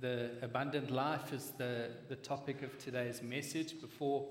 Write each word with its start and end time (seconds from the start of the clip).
the 0.00 0.30
abundant 0.42 0.90
life 0.90 1.32
is 1.32 1.52
the, 1.56 1.90
the 2.08 2.16
topic 2.16 2.62
of 2.62 2.76
today's 2.78 3.22
message 3.22 3.80
before 3.80 4.26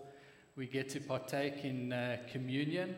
we 0.55 0.67
get 0.67 0.89
to 0.89 0.99
partake 0.99 1.65
in 1.65 1.91
uh, 1.91 2.17
communion. 2.31 2.95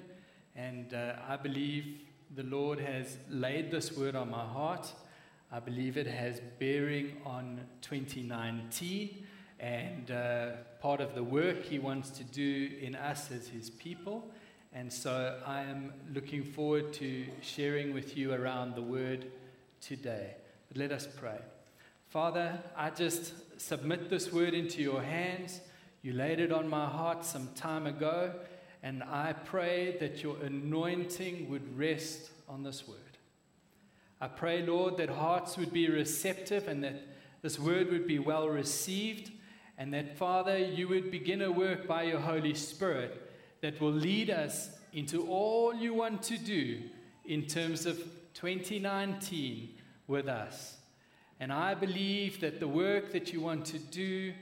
And 0.55 0.93
uh, 0.93 1.13
I 1.27 1.37
believe 1.37 2.01
the 2.35 2.43
Lord 2.43 2.79
has 2.79 3.17
laid 3.29 3.71
this 3.71 3.95
word 3.95 4.15
on 4.15 4.29
my 4.29 4.45
heart. 4.45 4.91
I 5.51 5.59
believe 5.59 5.97
it 5.97 6.07
has 6.07 6.41
bearing 6.59 7.17
on 7.25 7.61
2019 7.81 9.25
and 9.59 10.11
uh, 10.11 10.51
part 10.81 10.99
of 10.99 11.15
the 11.15 11.23
work 11.23 11.63
He 11.63 11.79
wants 11.79 12.09
to 12.11 12.23
do 12.23 12.71
in 12.81 12.95
us 12.95 13.31
as 13.31 13.47
His 13.47 13.69
people. 13.69 14.29
And 14.73 14.91
so 14.91 15.39
I 15.45 15.61
am 15.61 15.93
looking 16.13 16.43
forward 16.43 16.91
to 16.93 17.25
sharing 17.41 17.93
with 17.93 18.17
you 18.17 18.33
around 18.33 18.75
the 18.75 18.81
word 18.81 19.31
today. 19.79 20.35
But 20.67 20.77
let 20.77 20.91
us 20.91 21.07
pray. 21.07 21.39
Father, 22.09 22.57
I 22.75 22.89
just 22.89 23.33
submit 23.59 24.09
this 24.09 24.31
word 24.31 24.53
into 24.53 24.81
your 24.81 25.01
hands. 25.01 25.59
You 26.01 26.13
laid 26.13 26.39
it 26.39 26.53
on 26.53 26.69
my 26.69 26.85
heart 26.85 27.25
some 27.25 27.49
time 27.53 27.85
ago, 27.85 28.31
and 28.81 29.03
I 29.03 29.33
pray 29.33 29.97
that 29.99 30.23
your 30.23 30.37
anointing 30.41 31.49
would 31.49 31.77
rest 31.77 32.29
on 32.47 32.63
this 32.63 32.87
word. 32.87 32.97
I 34.21 34.29
pray, 34.29 34.65
Lord, 34.65 34.95
that 34.97 35.09
hearts 35.09 35.57
would 35.57 35.73
be 35.73 35.89
receptive 35.89 36.69
and 36.69 36.81
that 36.85 36.95
this 37.41 37.59
word 37.59 37.91
would 37.91 38.07
be 38.07 38.19
well 38.19 38.47
received, 38.47 39.31
and 39.77 39.93
that, 39.93 40.17
Father, 40.17 40.57
you 40.57 40.87
would 40.87 41.11
begin 41.11 41.41
a 41.41 41.51
work 41.51 41.87
by 41.87 42.03
your 42.03 42.21
Holy 42.21 42.53
Spirit 42.53 43.31
that 43.59 43.81
will 43.81 43.91
lead 43.91 44.29
us 44.29 44.69
into 44.93 45.27
all 45.27 45.75
you 45.75 45.93
want 45.93 46.23
to 46.23 46.37
do 46.37 46.83
in 47.25 47.45
terms 47.45 47.85
of 47.85 47.97
2019 48.33 49.75
with 50.07 50.29
us. 50.29 50.76
And 51.39 51.53
I 51.53 51.75
believe 51.75 52.41
that 52.41 52.59
the 52.59 52.67
work 52.67 53.11
that 53.11 53.31
you 53.31 53.41
want 53.41 53.65
to 53.67 53.79
do 53.79 54.33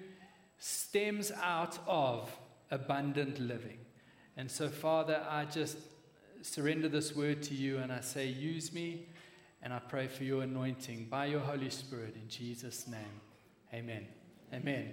stems 0.57 1.31
out 1.41 1.77
of 1.87 2.31
abundant 2.71 3.39
living. 3.39 3.77
And 4.37 4.49
so, 4.49 4.69
Father, 4.69 5.21
I 5.29 5.45
just 5.45 5.77
surrender 6.41 6.87
this 6.87 7.15
word 7.15 7.41
to 7.43 7.53
you 7.53 7.79
and 7.79 7.91
I 7.91 8.01
say, 8.01 8.27
use 8.27 8.73
me. 8.73 9.07
And 9.61 9.73
I 9.73 9.79
pray 9.79 10.07
for 10.07 10.23
your 10.23 10.43
anointing 10.43 11.07
by 11.09 11.25
your 11.25 11.39
Holy 11.39 11.69
Spirit 11.69 12.15
in 12.15 12.29
Jesus' 12.29 12.87
name. 12.87 13.21
Amen. 13.73 14.05
Amen. 14.53 14.91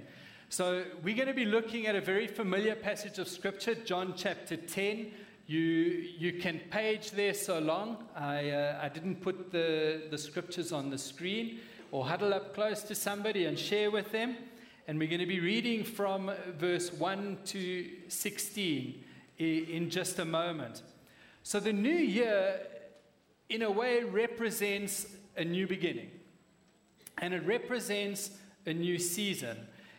So, 0.48 0.84
we're 1.02 1.16
going 1.16 1.28
to 1.28 1.34
be 1.34 1.44
looking 1.44 1.86
at 1.86 1.94
a 1.94 2.00
very 2.00 2.26
familiar 2.26 2.74
passage 2.74 3.18
of 3.18 3.28
Scripture, 3.28 3.74
John 3.74 4.14
chapter 4.16 4.56
10. 4.56 5.12
You, 5.46 5.58
you 5.58 6.34
can 6.34 6.60
page 6.70 7.10
there 7.10 7.34
so 7.34 7.58
long. 7.58 8.04
I, 8.16 8.50
uh, 8.50 8.80
I 8.82 8.88
didn't 8.88 9.16
put 9.16 9.50
the, 9.50 10.04
the 10.10 10.18
scriptures 10.18 10.72
on 10.72 10.88
the 10.88 10.98
screen 10.98 11.60
or 11.92 12.06
huddle 12.06 12.32
up 12.34 12.54
close 12.54 12.82
to 12.82 12.94
somebody 12.94 13.44
and 13.44 13.56
share 13.56 13.90
with 13.90 14.10
them. 14.10 14.34
And 14.88 14.98
we're 14.98 15.08
going 15.08 15.20
to 15.20 15.26
be 15.26 15.40
reading 15.40 15.84
from 15.84 16.32
verse 16.58 16.92
1 16.92 17.38
to 17.46 17.86
16 18.08 19.04
in 19.38 19.90
just 19.90 20.18
a 20.18 20.24
moment. 20.24 20.82
So 21.44 21.60
the 21.60 21.72
new 21.72 21.94
year, 21.94 22.60
in 23.48 23.62
a 23.62 23.70
way, 23.70 24.02
represents 24.02 25.06
a 25.36 25.44
new 25.44 25.66
beginning. 25.66 26.10
And 27.18 27.34
it 27.34 27.44
represents 27.44 28.30
a 28.66 28.72
new 28.72 28.98
season. 28.98 29.58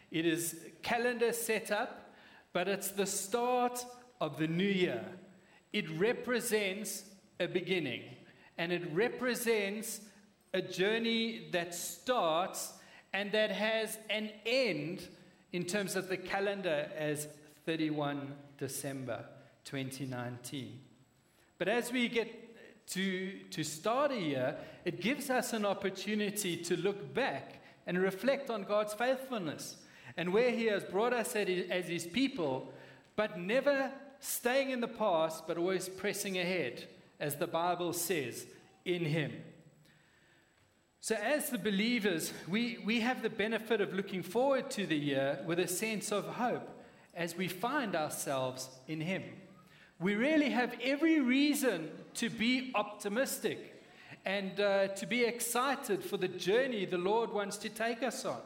It 0.10 0.26
is 0.26 0.60
calendar 0.82 1.32
set 1.32 1.72
up, 1.72 2.16
but 2.54 2.68
it's 2.68 2.90
the 2.90 3.06
start 3.06 3.86
of 4.20 4.38
the 4.38 4.48
new 4.48 4.64
year. 4.64 5.06
It 5.72 5.90
represents 5.92 7.04
a 7.40 7.48
beginning. 7.48 8.02
And 8.58 8.72
it 8.72 8.84
represents 8.94 10.02
a 10.54 10.62
journey 10.62 11.48
that 11.52 11.74
starts 11.74 12.74
and 13.12 13.32
that 13.32 13.52
has 13.52 13.98
an 14.10 14.30
end 14.46 15.08
in 15.52 15.64
terms 15.66 15.96
of 15.96 16.10
the 16.10 16.18
calendar 16.18 16.90
as 16.98 17.28
31 17.66 18.34
December 18.58 19.26
2019. 19.66 20.80
But 21.58 21.68
as 21.68 21.92
we 21.92 22.08
get 22.08 22.88
to, 22.88 23.32
to 23.52 23.64
start 23.64 24.12
a 24.12 24.20
year, 24.20 24.56
it 24.86 25.00
gives 25.00 25.30
us 25.30 25.54
an 25.54 25.66
opportunity 25.66 26.58
to 26.58 26.76
look 26.76 27.14
back 27.14 27.62
and 27.88 27.98
reflect 27.98 28.50
on 28.50 28.64
God's 28.64 28.94
faithfulness 28.94 29.78
and 30.18 30.34
where 30.34 30.52
He 30.52 30.66
has 30.66 30.84
brought 30.84 31.14
us 31.14 31.36
as 31.36 31.88
His 31.88 32.06
people, 32.06 32.74
but 33.16 33.40
never 33.40 33.92
staying 34.20 34.72
in 34.72 34.82
the 34.82 34.88
past, 34.88 35.48
but 35.48 35.58
always 35.58 35.90
pressing 35.90 36.38
ahead, 36.38 36.86
as 37.20 37.36
the 37.36 37.48
Bible 37.48 37.94
says, 37.94 38.46
in 38.86 39.06
Him. 39.06 39.32
So, 41.04 41.16
as 41.16 41.50
the 41.50 41.58
believers, 41.58 42.32
we, 42.48 42.78
we 42.86 43.02
have 43.02 43.22
the 43.22 43.30
benefit 43.30 43.82
of 43.82 43.94
looking 43.94 44.24
forward 44.24 44.72
to 44.72 44.86
the 44.86 44.96
year 44.96 45.38
with 45.46 45.60
a 45.60 45.68
sense 45.68 46.14
of 46.14 46.24
hope 46.24 46.66
as 47.14 47.36
we 47.36 47.50
find 47.50 47.94
ourselves 47.94 48.70
in 48.88 49.02
Him. 49.02 49.22
We 50.00 50.16
really 50.16 50.50
have 50.52 50.78
every 50.82 51.20
reason 51.20 51.90
to 52.14 52.30
be 52.30 52.72
optimistic 52.74 53.84
and 54.24 54.58
uh, 54.62 54.88
to 54.96 55.06
be 55.06 55.26
excited 55.26 56.06
for 56.06 56.16
the 56.16 56.30
journey 56.30 56.86
the 56.86 56.98
Lord 56.98 57.34
wants 57.34 57.58
to 57.58 57.70
take 57.70 58.02
us 58.02 58.24
on. 58.24 58.40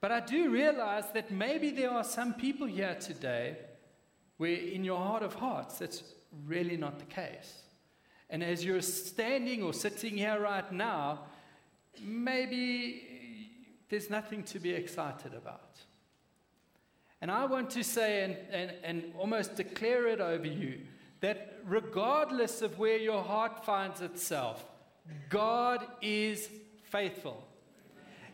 But 0.00 0.12
I 0.12 0.20
do 0.20 0.50
realize 0.50 1.06
that 1.14 1.32
maybe 1.32 1.70
there 1.70 1.90
are 1.90 2.04
some 2.04 2.34
people 2.34 2.68
here 2.68 2.94
today 2.94 3.56
where, 4.36 4.54
in 4.54 4.84
your 4.84 4.98
heart 4.98 5.24
of 5.24 5.34
hearts, 5.34 5.80
that's 5.80 6.04
really 6.46 6.76
not 6.76 7.00
the 7.00 7.06
case. 7.06 7.62
And 8.30 8.44
as 8.44 8.64
you're 8.64 8.82
standing 8.82 9.64
or 9.64 9.72
sitting 9.72 10.16
here 10.16 10.38
right 10.38 10.70
now, 10.70 11.22
maybe 12.02 13.02
there's 13.88 14.10
nothing 14.10 14.42
to 14.44 14.58
be 14.58 14.72
excited 14.72 15.34
about. 15.34 15.78
And 17.20 17.30
I 17.30 17.46
want 17.46 17.70
to 17.70 17.82
say 17.82 18.24
and, 18.24 18.36
and, 18.50 18.72
and 18.82 19.12
almost 19.18 19.56
declare 19.56 20.06
it 20.08 20.20
over 20.20 20.46
you 20.46 20.80
that 21.20 21.60
regardless 21.64 22.62
of 22.62 22.78
where 22.78 22.98
your 22.98 23.22
heart 23.22 23.64
finds 23.64 24.00
itself, 24.00 24.64
God 25.28 25.86
is 26.02 26.48
faithful. 26.84 27.46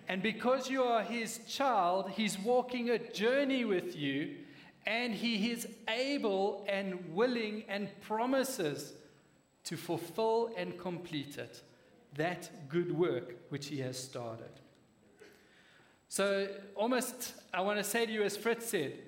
And 0.09 0.23
because 0.23 0.69
you 0.69 0.83
are 0.83 1.03
His 1.03 1.41
child, 1.49 2.11
He's 2.11 2.39
walking 2.39 2.91
a 2.91 2.99
journey 2.99 3.65
with 3.65 3.97
you, 3.97 4.37
and 4.85 5.15
He 5.15 5.51
is 5.51 5.69
able 5.89 6.67
and 6.69 7.15
willing 7.15 7.65
and 7.69 7.89
promises 8.01 8.95
to 9.65 9.77
fulfill 9.77 10.51
and 10.57 10.77
complete 10.77 11.39
it 11.39 11.63
that 12.17 12.69
good 12.69 12.97
work 12.97 13.37
which 13.49 13.67
he 13.67 13.79
has 13.81 13.99
started. 13.99 14.51
So, 16.09 16.49
almost, 16.75 17.35
I 17.55 17.63
want 17.63 17.79
to 17.79 17.85
say 17.85 18.05
to 18.05 18.13
you, 18.13 18.23
as 18.23 18.37
Fritz 18.37 18.69
said, 18.69 18.99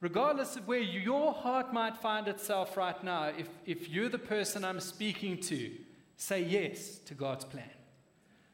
regardless 0.00 0.54
of 0.54 0.68
where 0.68 0.78
your 0.78 1.32
heart 1.32 1.72
might 1.72 1.96
find 1.96 2.28
itself 2.28 2.76
right 2.76 3.02
now, 3.02 3.32
if, 3.36 3.48
if 3.66 3.88
you're 3.88 4.08
the 4.08 4.18
person 4.18 4.64
I'm 4.64 4.78
speaking 4.78 5.40
to, 5.42 5.72
say 6.16 6.42
yes 6.42 6.98
to 7.06 7.14
God's 7.14 7.44
plan. 7.44 7.70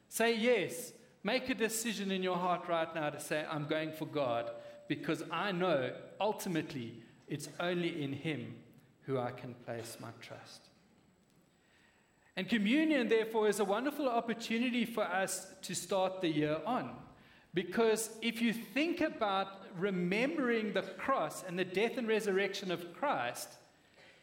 Say 0.08 0.36
yes. 0.36 0.92
Make 1.22 1.50
a 1.50 1.54
decision 1.54 2.10
in 2.10 2.22
your 2.22 2.36
heart 2.36 2.68
right 2.68 2.94
now 2.94 3.10
to 3.10 3.20
say, 3.20 3.44
I'm 3.50 3.66
going 3.66 3.92
for 3.92 4.06
God, 4.06 4.50
because 4.88 5.22
I 5.30 5.52
know 5.52 5.92
ultimately 6.20 7.02
it's 7.28 7.48
only 7.60 8.02
in 8.02 8.12
Him 8.12 8.54
who 9.02 9.18
I 9.18 9.30
can 9.30 9.54
place 9.54 9.96
my 10.00 10.08
trust. 10.20 10.68
And 12.36 12.48
communion, 12.48 13.08
therefore, 13.08 13.48
is 13.48 13.60
a 13.60 13.64
wonderful 13.64 14.08
opportunity 14.08 14.84
for 14.84 15.04
us 15.04 15.46
to 15.62 15.74
start 15.74 16.20
the 16.20 16.28
year 16.28 16.58
on. 16.66 16.90
Because 17.52 18.10
if 18.20 18.42
you 18.42 18.52
think 18.52 19.00
about 19.00 19.62
remembering 19.78 20.72
the 20.72 20.82
cross 20.82 21.44
and 21.46 21.56
the 21.56 21.64
death 21.64 21.96
and 21.96 22.08
resurrection 22.08 22.72
of 22.72 22.92
Christ, 22.94 23.48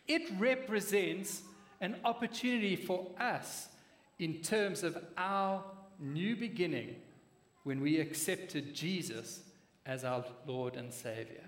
it 0.08 0.24
represents 0.38 1.42
an 1.80 1.96
opportunity 2.04 2.76
for 2.76 3.08
us 3.20 3.70
in 4.20 4.42
terms 4.42 4.84
of 4.84 4.98
our 5.18 5.64
new 6.00 6.36
beginning 6.36 6.96
when 7.64 7.80
we 7.80 8.00
accepted 8.00 8.74
Jesus 8.74 9.42
as 9.86 10.04
our 10.04 10.26
Lord 10.46 10.76
and 10.76 10.94
Savior. 10.94 11.46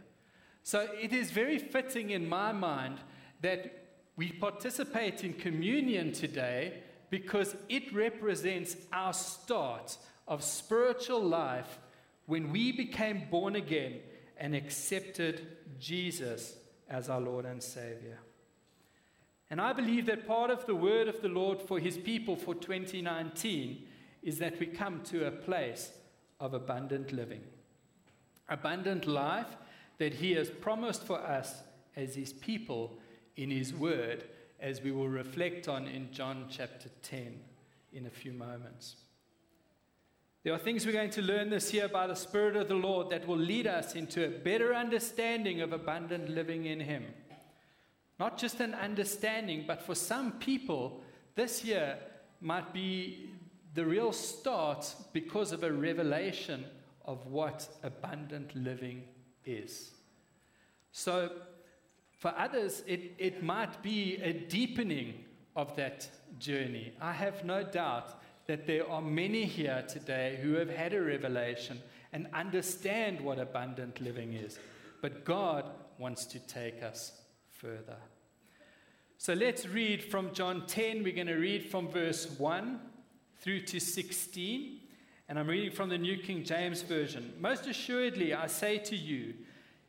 So 0.64 0.88
it 1.00 1.12
is 1.12 1.32
very 1.32 1.58
fitting 1.58 2.12
in 2.12 2.28
my 2.28 2.54
mind 2.54 3.00
that 3.42 3.83
we 4.16 4.32
participate 4.32 5.24
in 5.24 5.34
communion 5.34 6.12
today 6.12 6.82
because 7.10 7.56
it 7.70 7.94
represents 7.94 8.76
our 8.92 9.14
start 9.14 9.98
of 10.28 10.44
spiritual 10.44 11.22
life 11.22 11.80
when 12.26 12.52
we 12.52 12.72
became 12.72 13.28
born 13.30 13.56
again 13.56 14.00
and 14.38 14.56
accepted 14.56 15.48
Jesus 15.80 16.56
as 16.90 17.10
our 17.10 17.20
Lord 17.20 17.46
and 17.46 17.62
Savior. 17.62 18.20
And 19.50 19.62
I 19.62 19.74
believe 19.74 20.06
that 20.08 20.28
part 20.28 20.50
of 20.50 20.66
the 20.66 20.76
word 20.76 21.08
of 21.08 21.22
the 21.22 21.28
Lord 21.28 21.62
for 21.62 21.80
his 21.80 21.98
people 21.98 22.36
for 22.36 22.56
2019 22.56 23.86
is 24.24 24.40
that 24.40 24.60
we 24.60 24.66
come 24.66 25.02
to 25.04 25.28
a 25.28 25.32
place 25.32 25.92
of 26.40 26.54
abundant 26.54 27.12
living. 27.12 27.44
Abundant 28.50 29.06
life 29.06 29.58
that 29.98 30.16
he 30.16 30.32
has 30.34 30.50
promised 30.50 31.04
for 31.04 31.20
us 31.20 31.62
as 31.96 32.16
his 32.16 32.34
people 32.34 32.98
in 33.36 33.50
His 33.50 33.74
Word, 33.74 34.26
as 34.60 34.82
we 34.82 34.92
will 34.92 35.10
reflect 35.10 35.68
on 35.68 35.88
in 35.88 36.12
John 36.12 36.46
chapter 36.50 36.90
10 37.04 37.40
in 37.94 38.06
a 38.06 38.10
few 38.10 38.34
moments. 38.34 38.96
There 40.44 40.54
are 40.54 40.60
things 40.60 40.86
we're 40.86 40.92
going 40.92 41.10
to 41.12 41.22
learn 41.22 41.50
this 41.50 41.74
year 41.74 41.88
by 41.88 42.06
the 42.06 42.16
Spirit 42.16 42.58
of 42.58 42.68
the 42.68 42.76
Lord 42.76 43.10
that 43.12 43.28
will 43.28 43.38
lead 43.38 43.66
us 43.66 43.96
into 43.96 44.26
a 44.26 44.30
better 44.30 44.76
understanding 44.76 45.62
of 45.62 45.72
abundant 45.72 46.30
living 46.30 46.66
in 46.66 46.82
Him. 46.82 47.06
Not 48.20 48.38
just 48.38 48.60
an 48.60 48.74
understanding, 48.74 49.64
but 49.66 49.82
for 49.82 49.96
some 49.96 50.34
people, 50.34 51.02
this 51.36 51.64
year 51.64 51.98
might 52.42 52.74
be 52.74 53.30
the 53.74 53.86
real 53.86 54.12
start 54.12 54.94
because 55.14 55.52
of 55.52 55.64
a 55.64 55.72
revelation 55.72 56.66
of 57.06 57.26
what 57.28 57.68
abundant 57.82 58.56
living 58.56 59.04
is. 59.46 59.92
So, 60.92 61.32
for 62.24 62.34
others, 62.38 62.84
it, 62.88 63.16
it 63.18 63.44
might 63.44 63.84
be 63.84 64.16
a 64.24 64.32
deepening 64.32 65.26
of 65.58 65.76
that 65.76 66.08
journey. 66.40 66.94
I 67.02 67.12
have 67.12 67.44
no 67.44 67.64
doubt 67.64 68.18
that 68.48 68.66
there 68.66 68.90
are 68.90 69.02
many 69.02 69.44
here 69.44 69.84
today 69.90 70.40
who 70.42 70.54
have 70.54 70.70
had 70.70 70.94
a 70.94 71.02
revelation 71.02 71.82
and 72.14 72.28
understand 72.34 73.20
what 73.20 73.40
abundant 73.40 74.00
living 74.00 74.32
is. 74.32 74.58
But 75.02 75.26
God 75.26 75.66
wants 75.98 76.24
to 76.28 76.40
take 76.40 76.82
us 76.82 77.12
further. 77.50 77.98
So 79.18 79.34
let's 79.34 79.68
read 79.68 80.02
from 80.02 80.34
John 80.34 80.66
10. 80.66 81.04
We're 81.04 81.16
going 81.16 81.28
to 81.28 81.34
read 81.34 81.70
from 81.70 81.90
verse 81.90 82.30
1 82.38 82.80
through 83.42 83.64
to 83.64 83.82
16. 83.82 84.80
And 85.28 85.38
I'm 85.38 85.48
reading 85.48 85.72
from 85.72 85.90
the 85.90 85.98
New 85.98 86.16
King 86.20 86.46
James 86.46 86.84
Version. 86.84 87.34
Most 87.38 87.68
assuredly, 87.68 88.34
I 88.34 88.48
say 88.48 88.78
to 88.78 88.96
you, 88.96 89.34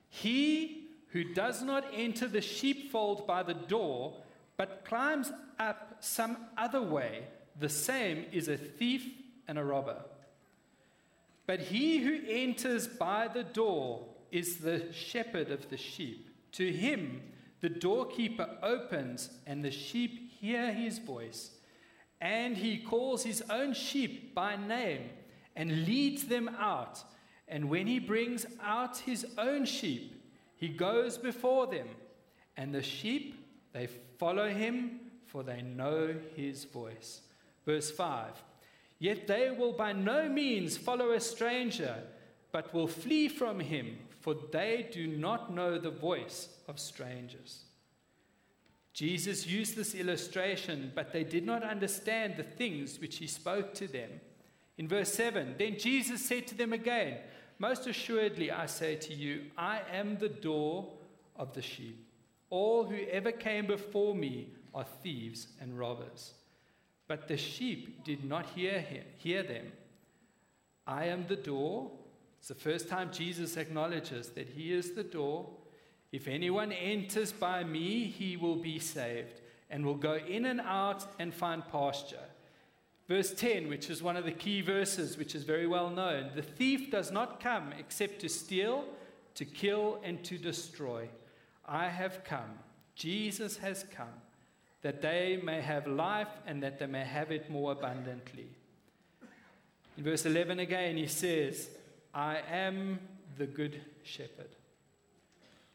he 0.08 0.83
who 1.14 1.22
does 1.22 1.62
not 1.62 1.84
enter 1.94 2.26
the 2.26 2.40
sheepfold 2.40 3.24
by 3.24 3.40
the 3.40 3.54
door, 3.54 4.16
but 4.56 4.84
climbs 4.84 5.32
up 5.60 5.98
some 6.00 6.36
other 6.58 6.82
way, 6.82 7.22
the 7.58 7.68
same 7.68 8.26
is 8.32 8.48
a 8.48 8.56
thief 8.56 9.06
and 9.46 9.56
a 9.56 9.64
robber. 9.64 10.04
But 11.46 11.60
he 11.60 11.98
who 11.98 12.18
enters 12.28 12.88
by 12.88 13.28
the 13.28 13.44
door 13.44 14.08
is 14.32 14.56
the 14.56 14.92
shepherd 14.92 15.52
of 15.52 15.70
the 15.70 15.76
sheep. 15.76 16.30
To 16.52 16.72
him 16.72 17.22
the 17.60 17.68
doorkeeper 17.68 18.58
opens, 18.60 19.30
and 19.46 19.64
the 19.64 19.70
sheep 19.70 20.32
hear 20.40 20.72
his 20.72 20.98
voice. 20.98 21.52
And 22.20 22.56
he 22.56 22.76
calls 22.78 23.22
his 23.22 23.40
own 23.48 23.72
sheep 23.72 24.34
by 24.34 24.56
name 24.56 25.10
and 25.54 25.86
leads 25.86 26.24
them 26.24 26.48
out. 26.58 27.04
And 27.46 27.70
when 27.70 27.86
he 27.86 28.00
brings 28.00 28.46
out 28.60 28.98
his 28.98 29.24
own 29.38 29.64
sheep, 29.64 30.23
he 30.56 30.68
goes 30.68 31.18
before 31.18 31.66
them. 31.66 31.88
And 32.56 32.74
the 32.74 32.82
sheep, 32.82 33.34
they 33.72 33.88
follow 34.18 34.48
him, 34.48 35.00
for 35.26 35.42
they 35.42 35.62
know 35.62 36.14
his 36.36 36.64
voice. 36.64 37.20
Verse 37.64 37.90
5 37.90 38.30
Yet 38.98 39.26
they 39.26 39.50
will 39.50 39.72
by 39.72 39.92
no 39.92 40.28
means 40.28 40.76
follow 40.76 41.10
a 41.10 41.20
stranger, 41.20 41.96
but 42.52 42.72
will 42.72 42.86
flee 42.86 43.28
from 43.28 43.60
him, 43.60 43.98
for 44.20 44.36
they 44.52 44.88
do 44.92 45.06
not 45.06 45.52
know 45.52 45.78
the 45.78 45.90
voice 45.90 46.48
of 46.68 46.78
strangers. 46.78 47.64
Jesus 48.92 49.46
used 49.46 49.74
this 49.74 49.94
illustration, 49.94 50.92
but 50.94 51.12
they 51.12 51.24
did 51.24 51.44
not 51.44 51.64
understand 51.64 52.36
the 52.36 52.44
things 52.44 53.00
which 53.00 53.16
he 53.16 53.26
spoke 53.26 53.74
to 53.74 53.88
them. 53.88 54.08
In 54.78 54.86
verse 54.86 55.12
7, 55.12 55.56
then 55.58 55.76
Jesus 55.78 56.24
said 56.24 56.46
to 56.46 56.54
them 56.54 56.72
again, 56.72 57.18
Most 57.68 57.86
assuredly 57.86 58.50
I 58.50 58.66
say 58.66 58.94
to 58.96 59.14
you, 59.14 59.44
I 59.56 59.80
am 59.90 60.18
the 60.18 60.28
door 60.28 60.86
of 61.34 61.54
the 61.54 61.62
sheep. 61.62 62.06
All 62.50 62.84
who 62.84 62.98
ever 63.10 63.32
came 63.32 63.66
before 63.66 64.14
me 64.14 64.50
are 64.74 64.84
thieves 65.02 65.46
and 65.62 65.78
robbers. 65.78 66.34
But 67.08 67.26
the 67.26 67.38
sheep 67.38 68.04
did 68.04 68.22
not 68.22 68.44
hear, 68.54 68.80
him, 68.80 69.04
hear 69.16 69.42
them. 69.42 69.72
I 70.86 71.06
am 71.06 71.24
the 71.26 71.36
door. 71.36 71.90
It's 72.38 72.48
the 72.48 72.54
first 72.54 72.90
time 72.90 73.08
Jesus 73.10 73.56
acknowledges 73.56 74.28
that 74.32 74.50
he 74.50 74.70
is 74.70 74.90
the 74.92 75.02
door. 75.02 75.48
If 76.12 76.28
anyone 76.28 76.70
enters 76.70 77.32
by 77.32 77.64
me, 77.64 78.04
he 78.04 78.36
will 78.36 78.56
be 78.56 78.78
saved 78.78 79.40
and 79.70 79.86
will 79.86 79.94
go 79.94 80.16
in 80.16 80.44
and 80.44 80.60
out 80.60 81.06
and 81.18 81.32
find 81.32 81.66
pasture. 81.72 82.28
Verse 83.08 83.34
10, 83.34 83.68
which 83.68 83.90
is 83.90 84.02
one 84.02 84.16
of 84.16 84.24
the 84.24 84.32
key 84.32 84.62
verses, 84.62 85.18
which 85.18 85.34
is 85.34 85.44
very 85.44 85.66
well 85.66 85.90
known 85.90 86.30
the 86.34 86.42
thief 86.42 86.90
does 86.90 87.10
not 87.10 87.40
come 87.40 87.72
except 87.78 88.20
to 88.20 88.28
steal, 88.28 88.84
to 89.34 89.44
kill, 89.44 90.00
and 90.02 90.24
to 90.24 90.38
destroy. 90.38 91.08
I 91.66 91.88
have 91.88 92.24
come. 92.24 92.58
Jesus 92.94 93.58
has 93.58 93.84
come 93.94 94.20
that 94.84 95.00
they 95.00 95.40
may 95.42 95.62
have 95.62 95.86
life 95.86 96.28
and 96.46 96.62
that 96.62 96.78
they 96.78 96.86
may 96.86 97.04
have 97.04 97.32
it 97.32 97.50
more 97.50 97.72
abundantly. 97.72 98.46
In 99.96 100.04
verse 100.04 100.26
11 100.26 100.58
again, 100.58 100.98
he 100.98 101.06
says, 101.06 101.70
I 102.14 102.40
am 102.50 102.98
the 103.38 103.46
good 103.46 103.80
shepherd. 104.02 104.50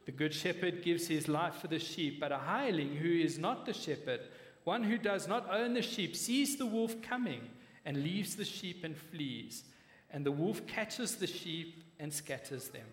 The 0.05 0.11
good 0.11 0.33
shepherd 0.33 0.83
gives 0.83 1.07
his 1.07 1.27
life 1.27 1.55
for 1.55 1.67
the 1.67 1.79
sheep, 1.79 2.19
but 2.19 2.31
a 2.31 2.37
hireling 2.37 2.95
who 2.95 3.09
is 3.09 3.39
not 3.39 3.65
the 3.65 3.73
shepherd, 3.73 4.21
one 4.69 4.83
who 4.83 4.99
does 4.99 5.27
not 5.27 5.51
own 5.51 5.73
the 5.73 5.81
sheep, 5.81 6.15
sees 6.15 6.55
the 6.55 6.65
wolf 6.65 7.01
coming 7.01 7.41
and 7.85 8.03
leaves 8.03 8.35
the 8.35 8.45
sheep 8.45 8.83
and 8.83 8.95
flees. 8.95 9.63
And 10.11 10.23
the 10.23 10.31
wolf 10.31 10.67
catches 10.67 11.15
the 11.15 11.25
sheep 11.25 11.83
and 11.99 12.13
scatters 12.13 12.67
them. 12.67 12.85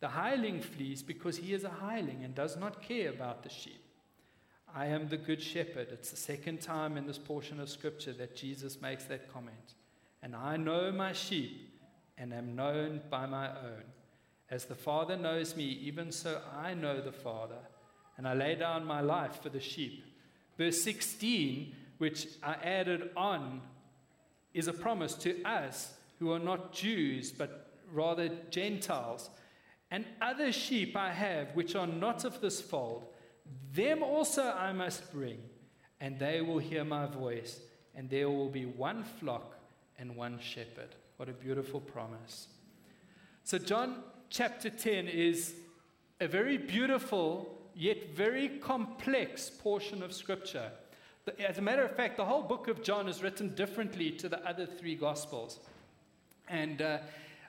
The 0.00 0.08
hireling 0.08 0.60
flees 0.60 1.04
because 1.04 1.36
he 1.36 1.54
is 1.54 1.62
a 1.62 1.68
hireling 1.68 2.24
and 2.24 2.34
does 2.34 2.56
not 2.56 2.82
care 2.82 3.10
about 3.10 3.44
the 3.44 3.48
sheep. 3.48 3.84
I 4.74 4.86
am 4.86 5.06
the 5.06 5.16
good 5.16 5.40
shepherd. 5.40 5.86
It's 5.92 6.10
the 6.10 6.16
second 6.16 6.60
time 6.60 6.96
in 6.96 7.06
this 7.06 7.18
portion 7.32 7.60
of 7.60 7.68
scripture 7.68 8.12
that 8.14 8.34
Jesus 8.34 8.82
makes 8.82 9.04
that 9.04 9.32
comment. 9.32 9.74
And 10.20 10.34
I 10.34 10.56
know 10.56 10.90
my 10.90 11.12
sheep 11.12 11.78
and 12.18 12.34
am 12.34 12.56
known 12.56 13.02
by 13.08 13.26
my 13.26 13.50
own. 13.50 13.84
As 14.50 14.64
the 14.64 14.74
Father 14.74 15.16
knows 15.16 15.54
me, 15.54 15.64
even 15.64 16.10
so 16.10 16.40
I 16.52 16.74
know 16.74 17.00
the 17.00 17.12
Father, 17.12 17.62
and 18.16 18.26
I 18.26 18.34
lay 18.34 18.56
down 18.56 18.84
my 18.84 19.00
life 19.00 19.40
for 19.40 19.48
the 19.48 19.60
sheep. 19.60 20.04
Verse 20.56 20.80
16, 20.82 21.74
which 21.98 22.26
I 22.42 22.54
added 22.54 23.10
on, 23.16 23.60
is 24.52 24.68
a 24.68 24.72
promise 24.72 25.14
to 25.14 25.42
us 25.42 25.94
who 26.18 26.32
are 26.32 26.38
not 26.38 26.72
Jews, 26.72 27.32
but 27.32 27.72
rather 27.92 28.30
Gentiles. 28.50 29.30
And 29.90 30.04
other 30.20 30.52
sheep 30.52 30.96
I 30.96 31.12
have, 31.12 31.54
which 31.54 31.74
are 31.74 31.86
not 31.86 32.24
of 32.24 32.40
this 32.40 32.60
fold. 32.60 33.06
Them 33.72 34.02
also 34.02 34.50
I 34.50 34.72
must 34.72 35.12
bring, 35.12 35.38
and 36.00 36.18
they 36.18 36.40
will 36.40 36.58
hear 36.58 36.84
my 36.84 37.06
voice, 37.06 37.60
and 37.94 38.08
there 38.08 38.30
will 38.30 38.48
be 38.48 38.64
one 38.64 39.04
flock 39.04 39.56
and 39.98 40.16
one 40.16 40.38
shepherd. 40.40 40.94
What 41.16 41.28
a 41.28 41.32
beautiful 41.32 41.80
promise. 41.80 42.48
So, 43.44 43.58
John 43.58 44.02
chapter 44.30 44.70
10 44.70 45.06
is 45.06 45.54
a 46.20 46.26
very 46.26 46.56
beautiful 46.56 47.58
yet 47.76 48.14
very 48.14 48.48
complex 48.48 49.50
portion 49.50 50.02
of 50.02 50.12
Scripture. 50.12 50.70
As 51.38 51.58
a 51.58 51.62
matter 51.62 51.82
of 51.82 51.96
fact, 51.96 52.16
the 52.16 52.24
whole 52.24 52.42
book 52.42 52.68
of 52.68 52.82
John 52.82 53.08
is 53.08 53.22
written 53.22 53.54
differently 53.54 54.10
to 54.12 54.28
the 54.28 54.46
other 54.46 54.66
three 54.66 54.94
Gospels. 54.94 55.58
And 56.48 56.82
uh, 56.82 56.98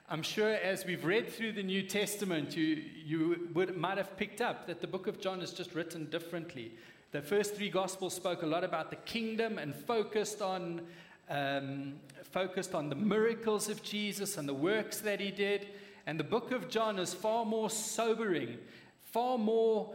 I'm 0.08 0.22
sure 0.22 0.54
as 0.54 0.86
we've 0.86 1.04
read 1.04 1.28
through 1.28 1.52
the 1.52 1.62
New 1.62 1.82
Testament, 1.82 2.56
you, 2.56 2.82
you 3.04 3.48
would, 3.54 3.76
might 3.76 3.98
have 3.98 4.16
picked 4.16 4.40
up 4.40 4.66
that 4.66 4.80
the 4.80 4.86
book 4.86 5.06
of 5.06 5.20
John 5.20 5.42
is 5.42 5.52
just 5.52 5.74
written 5.74 6.06
differently. 6.06 6.72
The 7.12 7.20
first 7.20 7.54
three 7.54 7.70
Gospels 7.70 8.14
spoke 8.14 8.42
a 8.42 8.46
lot 8.46 8.64
about 8.64 8.90
the 8.90 8.96
kingdom 8.96 9.58
and 9.58 9.74
focused 9.74 10.40
on, 10.40 10.80
um, 11.28 11.94
focused 12.22 12.74
on 12.74 12.88
the 12.88 12.94
miracles 12.94 13.68
of 13.68 13.82
Jesus 13.82 14.38
and 14.38 14.48
the 14.48 14.54
works 14.54 15.00
that 15.00 15.20
he 15.20 15.30
did. 15.30 15.68
And 16.06 16.18
the 16.18 16.24
book 16.24 16.50
of 16.52 16.68
John 16.68 16.98
is 16.98 17.12
far 17.12 17.44
more 17.44 17.68
sobering, 17.68 18.58
far 19.02 19.36
more 19.38 19.94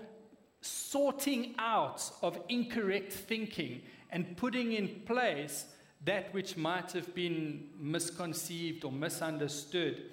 sorting 0.61 1.55
out 1.57 2.09
of 2.21 2.39
incorrect 2.49 3.11
thinking 3.11 3.81
and 4.11 4.37
putting 4.37 4.73
in 4.73 5.01
place 5.05 5.65
that 6.05 6.33
which 6.33 6.57
might 6.57 6.91
have 6.91 7.13
been 7.13 7.69
misconceived 7.79 8.83
or 8.85 8.91
misunderstood. 8.91 10.03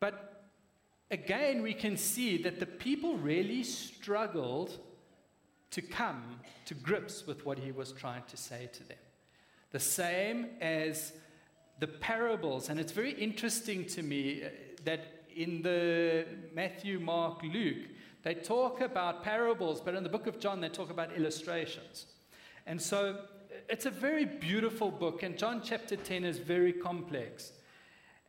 But 0.00 0.44
again, 1.10 1.62
we 1.62 1.74
can 1.74 1.96
see 1.96 2.42
that 2.42 2.58
the 2.58 2.66
people 2.66 3.16
really 3.16 3.62
struggled 3.62 4.78
to 5.70 5.82
come 5.82 6.40
to 6.66 6.74
grips 6.74 7.26
with 7.26 7.44
what 7.44 7.58
he 7.58 7.72
was 7.72 7.92
trying 7.92 8.22
to 8.28 8.36
say 8.36 8.68
to 8.72 8.84
them. 8.84 8.98
The 9.70 9.80
same 9.80 10.46
as 10.60 11.12
the 11.80 11.86
parables, 11.88 12.68
and 12.68 12.78
it's 12.78 12.92
very 12.92 13.12
interesting 13.12 13.86
to 13.86 14.02
me 14.02 14.44
uh, 14.44 14.48
that 14.84 15.24
in 15.34 15.62
the 15.62 16.26
Matthew, 16.54 17.00
Mark, 17.00 17.42
Luke, 17.42 17.88
they 18.22 18.34
talk 18.34 18.80
about 18.80 19.24
parables, 19.24 19.80
but 19.80 19.94
in 19.94 20.02
the 20.02 20.08
book 20.08 20.26
of 20.26 20.38
John, 20.38 20.60
they 20.60 20.68
talk 20.68 20.90
about 20.90 21.16
illustrations. 21.16 22.06
And 22.66 22.80
so 22.80 23.18
it's 23.68 23.86
a 23.86 23.90
very 23.90 24.24
beautiful 24.24 24.90
book, 24.90 25.22
and 25.22 25.36
John 25.36 25.60
chapter 25.64 25.96
10 25.96 26.24
is 26.24 26.38
very 26.38 26.72
complex. 26.72 27.52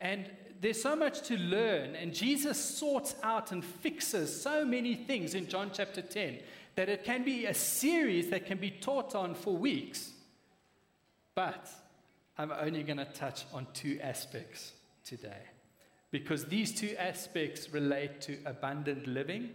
And 0.01 0.29
there's 0.61 0.81
so 0.81 0.95
much 0.95 1.21
to 1.27 1.37
learn, 1.37 1.95
and 1.95 2.13
Jesus 2.13 2.57
sorts 2.57 3.15
out 3.21 3.51
and 3.51 3.63
fixes 3.63 4.41
so 4.41 4.65
many 4.65 4.95
things 4.95 5.35
in 5.35 5.47
John 5.47 5.71
chapter 5.73 6.01
10 6.01 6.39
that 6.75 6.89
it 6.89 7.03
can 7.03 7.23
be 7.23 7.45
a 7.45 7.53
series 7.53 8.29
that 8.29 8.45
can 8.45 8.57
be 8.57 8.71
taught 8.71 9.13
on 9.13 9.35
for 9.35 9.55
weeks. 9.55 10.11
But 11.35 11.69
I'm 12.37 12.51
only 12.51 12.83
going 12.83 12.97
to 12.97 13.05
touch 13.05 13.45
on 13.53 13.67
two 13.73 13.99
aspects 14.01 14.73
today 15.05 15.43
because 16.11 16.45
these 16.45 16.73
two 16.73 16.95
aspects 16.97 17.71
relate 17.71 18.21
to 18.21 18.37
abundant 18.45 19.07
living, 19.07 19.49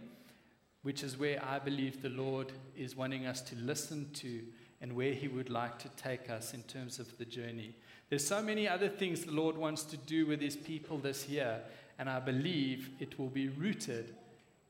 which 0.83 1.03
is 1.03 1.17
where 1.17 1.43
I 1.43 1.59
believe 1.59 2.01
the 2.01 2.09
Lord 2.09 2.51
is 2.75 2.95
wanting 2.95 3.25
us 3.25 3.41
to 3.41 3.55
listen 3.55 4.09
to 4.15 4.41
and 4.81 4.93
where 4.93 5.13
He 5.13 5.27
would 5.27 5.49
like 5.49 5.77
to 5.79 5.89
take 5.89 6.29
us 6.29 6.53
in 6.53 6.63
terms 6.63 6.99
of 6.99 7.17
the 7.17 7.25
journey. 7.25 7.75
There's 8.09 8.25
so 8.25 8.41
many 8.41 8.67
other 8.67 8.89
things 8.89 9.25
the 9.25 9.31
Lord 9.31 9.57
wants 9.57 9.83
to 9.83 9.97
do 9.97 10.25
with 10.25 10.41
His 10.41 10.55
people 10.55 10.97
this 10.97 11.27
year, 11.27 11.59
and 11.97 12.09
I 12.09 12.19
believe 12.19 12.89
it 12.99 13.19
will 13.19 13.27
be 13.27 13.49
rooted 13.49 14.15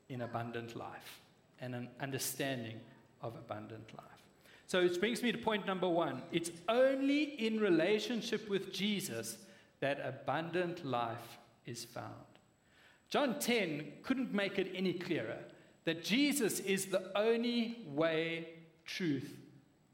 in 0.08 0.22
abundant 0.22 0.76
life 0.76 1.20
and 1.60 1.74
an 1.74 1.88
understanding 2.00 2.80
of 3.22 3.36
abundant 3.36 3.94
life. 3.96 4.06
So 4.66 4.80
it 4.80 5.00
brings 5.00 5.22
me 5.22 5.32
to 5.32 5.38
point 5.38 5.66
number 5.66 5.88
one. 5.88 6.22
It's 6.32 6.50
only 6.68 7.22
in 7.44 7.60
relationship 7.60 8.48
with 8.48 8.72
Jesus 8.72 9.38
that 9.80 10.00
abundant 10.04 10.84
life 10.84 11.38
is 11.66 11.84
found. 11.84 12.06
John 13.08 13.38
10 13.40 13.92
couldn't 14.02 14.32
make 14.32 14.58
it 14.58 14.70
any 14.74 14.92
clearer 14.92 15.38
that 15.84 16.04
Jesus 16.04 16.60
is 16.60 16.86
the 16.86 17.10
only 17.16 17.78
way, 17.86 18.48
truth, 18.84 19.36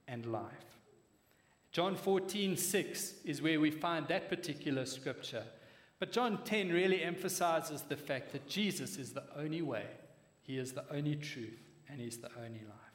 and 0.09 0.27
life. 0.27 0.43
John 1.73 1.95
14, 1.95 2.57
6 2.57 3.15
is 3.25 3.43
where 3.43 3.61
we 3.61 3.71
find 3.71 4.09
that 4.09 4.29
particular 4.29 4.87
scripture. 4.87 5.45
But 5.99 6.13
John 6.13 6.43
10 6.45 6.73
really 6.73 7.03
emphasizes 7.03 7.83
the 7.83 7.97
fact 7.97 8.33
that 8.33 8.49
Jesus 8.49 8.97
is 8.97 9.13
the 9.13 9.25
only 9.37 9.63
way, 9.63 9.87
He 10.43 10.59
is 10.59 10.73
the 10.73 10.85
only 10.91 11.17
truth, 11.17 11.61
and 11.89 12.01
He's 12.01 12.19
the 12.19 12.31
only 12.39 12.61
life. 12.61 12.87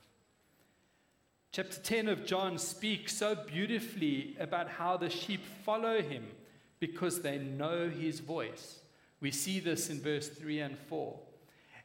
Chapter 1.51 1.79
10 1.81 2.07
of 2.07 2.25
John 2.25 2.57
speaks 2.57 3.15
so 3.17 3.35
beautifully 3.35 4.37
about 4.39 4.69
how 4.69 4.95
the 4.95 5.09
sheep 5.09 5.41
follow 5.65 6.01
him 6.01 6.25
because 6.79 7.21
they 7.21 7.39
know 7.39 7.89
his 7.89 8.21
voice. 8.21 8.79
We 9.19 9.31
see 9.31 9.59
this 9.59 9.89
in 9.89 9.99
verse 9.99 10.29
3 10.29 10.61
and 10.61 10.77
4. 10.77 11.19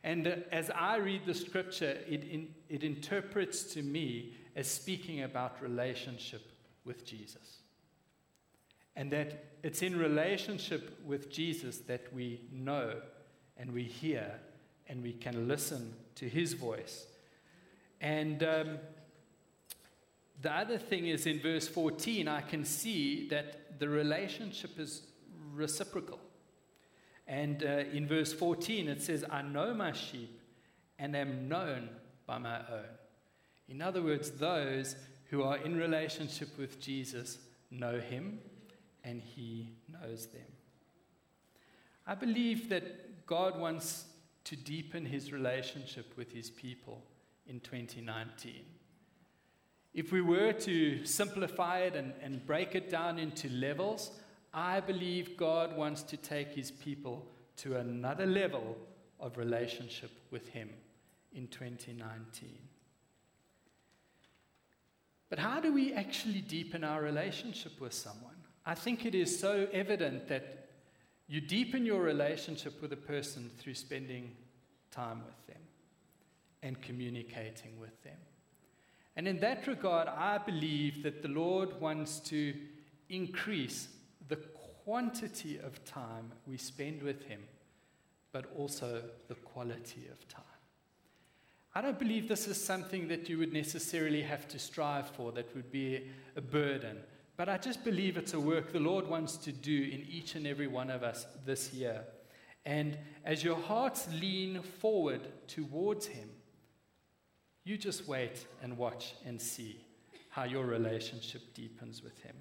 And 0.07 0.45
as 0.53 0.71
I 0.71 0.99
read 0.99 1.27
the 1.27 1.35
scripture, 1.35 1.99
it, 2.09 2.23
in, 2.23 2.55
it 2.69 2.85
interprets 2.85 3.65
to 3.75 3.83
me 3.83 4.35
as 4.55 4.69
speaking 4.69 5.25
about 5.25 5.61
relationship 5.61 6.49
with 6.85 7.05
Jesus. 7.05 7.59
And 8.95 9.11
that 9.11 9.47
it's 9.65 9.83
in 9.83 9.99
relationship 9.99 10.97
with 11.05 11.29
Jesus 11.29 11.79
that 11.89 12.13
we 12.15 12.43
know 12.53 13.01
and 13.57 13.73
we 13.73 13.83
hear 13.83 14.39
and 14.87 15.03
we 15.03 15.13
can 15.13 15.49
listen 15.49 15.93
to 16.15 16.29
his 16.29 16.53
voice. 16.53 17.07
And 18.01 18.45
um, 18.45 18.79
the 20.41 20.53
other 20.53 20.79
thing 20.79 21.09
is 21.09 21.27
in 21.27 21.41
verse 21.41 21.67
14, 21.67 22.29
I 22.29 22.43
can 22.43 22.65
see 22.65 23.29
that 23.31 23.81
the 23.81 23.89
relationship 23.89 24.79
is 24.79 25.03
reciprocal. 25.53 26.21
And 27.27 27.63
uh, 27.65 27.85
in 27.93 28.07
verse 28.07 28.33
14, 28.33 28.89
it 28.89 29.03
says, 29.03 29.25
I 29.31 29.43
know 29.43 29.75
my 29.75 29.93
sheep 29.93 30.41
and 30.99 31.17
am 31.17 31.49
known 31.49 31.89
by 32.27 32.39
my 32.39 32.59
own. 32.59 32.89
In 33.69 33.83
other 33.83 34.03
words, 34.03 34.31
those 34.33 34.97
who 35.31 35.43
are 35.43 35.57
in 35.57 35.77
relationship 35.77 36.57
with 36.57 36.81
Jesus 36.81 37.39
know 37.71 37.99
him 37.99 38.39
and 39.03 39.21
he 39.21 39.71
knows 39.89 40.27
them. 40.27 40.43
I 42.07 42.15
believe 42.15 42.69
that 42.69 43.27
God 43.27 43.59
wants 43.59 44.05
to 44.45 44.55
deepen 44.55 45.05
his 45.05 45.33
relationship 45.33 46.17
with 46.17 46.31
his 46.31 46.51
people 46.51 47.03
in 47.49 47.59
2019. 47.61 48.55
If 49.93 50.13
we 50.13 50.21
were 50.21 50.53
to 50.53 51.05
simplify 51.05 51.81
it 51.81 51.97
and, 51.97 52.13
and 52.23 52.47
break 52.47 52.75
it 52.77 52.91
down 52.91 53.19
into 53.19 53.49
levels, 53.49 54.13
I 54.57 54.81
believe 54.81 55.37
God 55.37 55.77
wants 55.77 56.03
to 56.05 56.17
take 56.17 56.49
his 56.49 56.71
people 56.71 57.27
to 57.59 57.77
another 57.77 58.25
level 58.25 58.75
of 59.21 59.37
relationship 59.37 60.11
with 60.31 60.49
him 60.49 60.71
in 61.35 61.47
2019. 61.49 62.49
But 65.29 65.39
how 65.39 65.61
do 65.61 65.75
we 65.75 65.93
actually 65.93 66.41
deepen 66.41 66.85
our 66.85 67.03
relationship 67.03 67.79
with 67.83 67.93
someone? 67.93 68.37
I 68.65 68.75
think 68.75 69.05
it 69.05 69.15
is 69.15 69.39
so 69.39 69.69
evident 69.75 70.27
that 70.29 70.71
you 71.29 71.43
deepen 71.43 71.85
your 71.85 72.01
relationship 72.01 72.81
with 72.81 72.95
a 72.95 72.97
person 72.97 73.51
through 73.59 73.75
spending 73.75 74.31
time 74.91 75.23
with 75.27 75.47
them 75.49 75.63
and 76.63 76.81
communicating 76.81 77.79
with 77.79 78.03
them. 78.05 78.17
And 79.17 79.29
in 79.29 79.39
that 79.41 79.67
regard, 79.67 80.09
I 80.09 80.39
believe 80.39 81.03
that 81.03 81.21
the 81.21 81.29
Lord 81.29 81.79
wants 81.79 82.21
to 82.21 82.55
increase 83.11 83.89
the 84.29 84.37
quantity 84.85 85.59
of 85.59 85.85
time 85.85 86.33
we 86.47 86.57
spend 86.57 87.03
with 87.03 87.25
Him, 87.25 87.43
but 88.33 88.47
also 88.57 89.03
the 89.29 89.35
quality 89.35 90.09
of 90.11 90.29
time. 90.29 90.45
I 91.75 91.83
don't 91.83 91.99
believe 91.99 92.29
this 92.29 92.49
is 92.49 92.63
something 92.63 93.09
that 93.09 93.29
you 93.29 93.39
would 93.39 93.53
necessarily 93.53 94.23
have 94.23 94.49
to 94.49 94.59
strive 94.59 95.09
for, 95.11 95.33
that 95.33 95.55
would 95.55 95.71
be 95.71 96.09
a 96.35 96.41
burden. 96.41 96.99
But 97.37 97.51
I 97.51 97.59
just 97.59 97.85
believe 97.85 98.17
it's 98.17 98.33
a 98.33 98.41
work 98.41 98.73
the 98.73 98.81
Lord 98.81 99.07
wants 99.07 99.37
to 99.39 99.53
do 99.53 99.83
in 99.83 100.07
each 100.09 100.37
and 100.37 100.47
every 100.47 100.69
one 100.69 100.89
of 100.89 101.03
us 101.03 101.27
this 101.45 101.75
year. 101.75 102.05
And 102.65 102.97
as 103.25 103.45
your 103.45 103.57
hearts 103.57 104.09
lean 104.21 104.63
forward 104.63 105.21
towards 105.47 106.07
Him, 106.07 106.31
you 107.65 107.77
just 107.77 108.09
wait 108.09 108.47
and 108.63 108.79
watch 108.79 109.15
and 109.27 109.41
see 109.41 109.85
how 110.31 110.45
your 110.45 110.65
relationship 110.65 111.43
deepens 111.55 112.03
with 112.03 112.19
Him. 112.23 112.37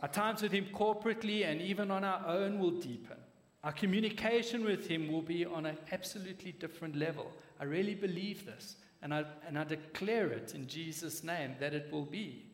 Our 0.00 0.08
times 0.08 0.42
with 0.42 0.52
Him 0.52 0.66
corporately 0.72 1.44
and 1.44 1.60
even 1.60 1.90
on 1.90 2.04
our 2.04 2.26
own 2.26 2.58
will 2.58 2.72
deepen. 2.72 3.16
Our 3.64 3.72
communication 3.72 4.64
with 4.64 4.86
Him 4.86 5.10
will 5.10 5.22
be 5.22 5.44
on 5.44 5.66
an 5.66 5.78
absolutely 5.90 6.52
different 6.52 6.96
level. 6.96 7.32
I 7.58 7.64
really 7.64 7.94
believe 7.94 8.44
this, 8.44 8.76
and 9.02 9.12
I, 9.12 9.24
and 9.46 9.58
I 9.58 9.64
declare 9.64 10.28
it 10.28 10.54
in 10.54 10.68
Jesus' 10.68 11.24
name 11.24 11.56
that 11.58 11.74
it 11.74 11.90
will 11.90 12.04
be. 12.04 12.44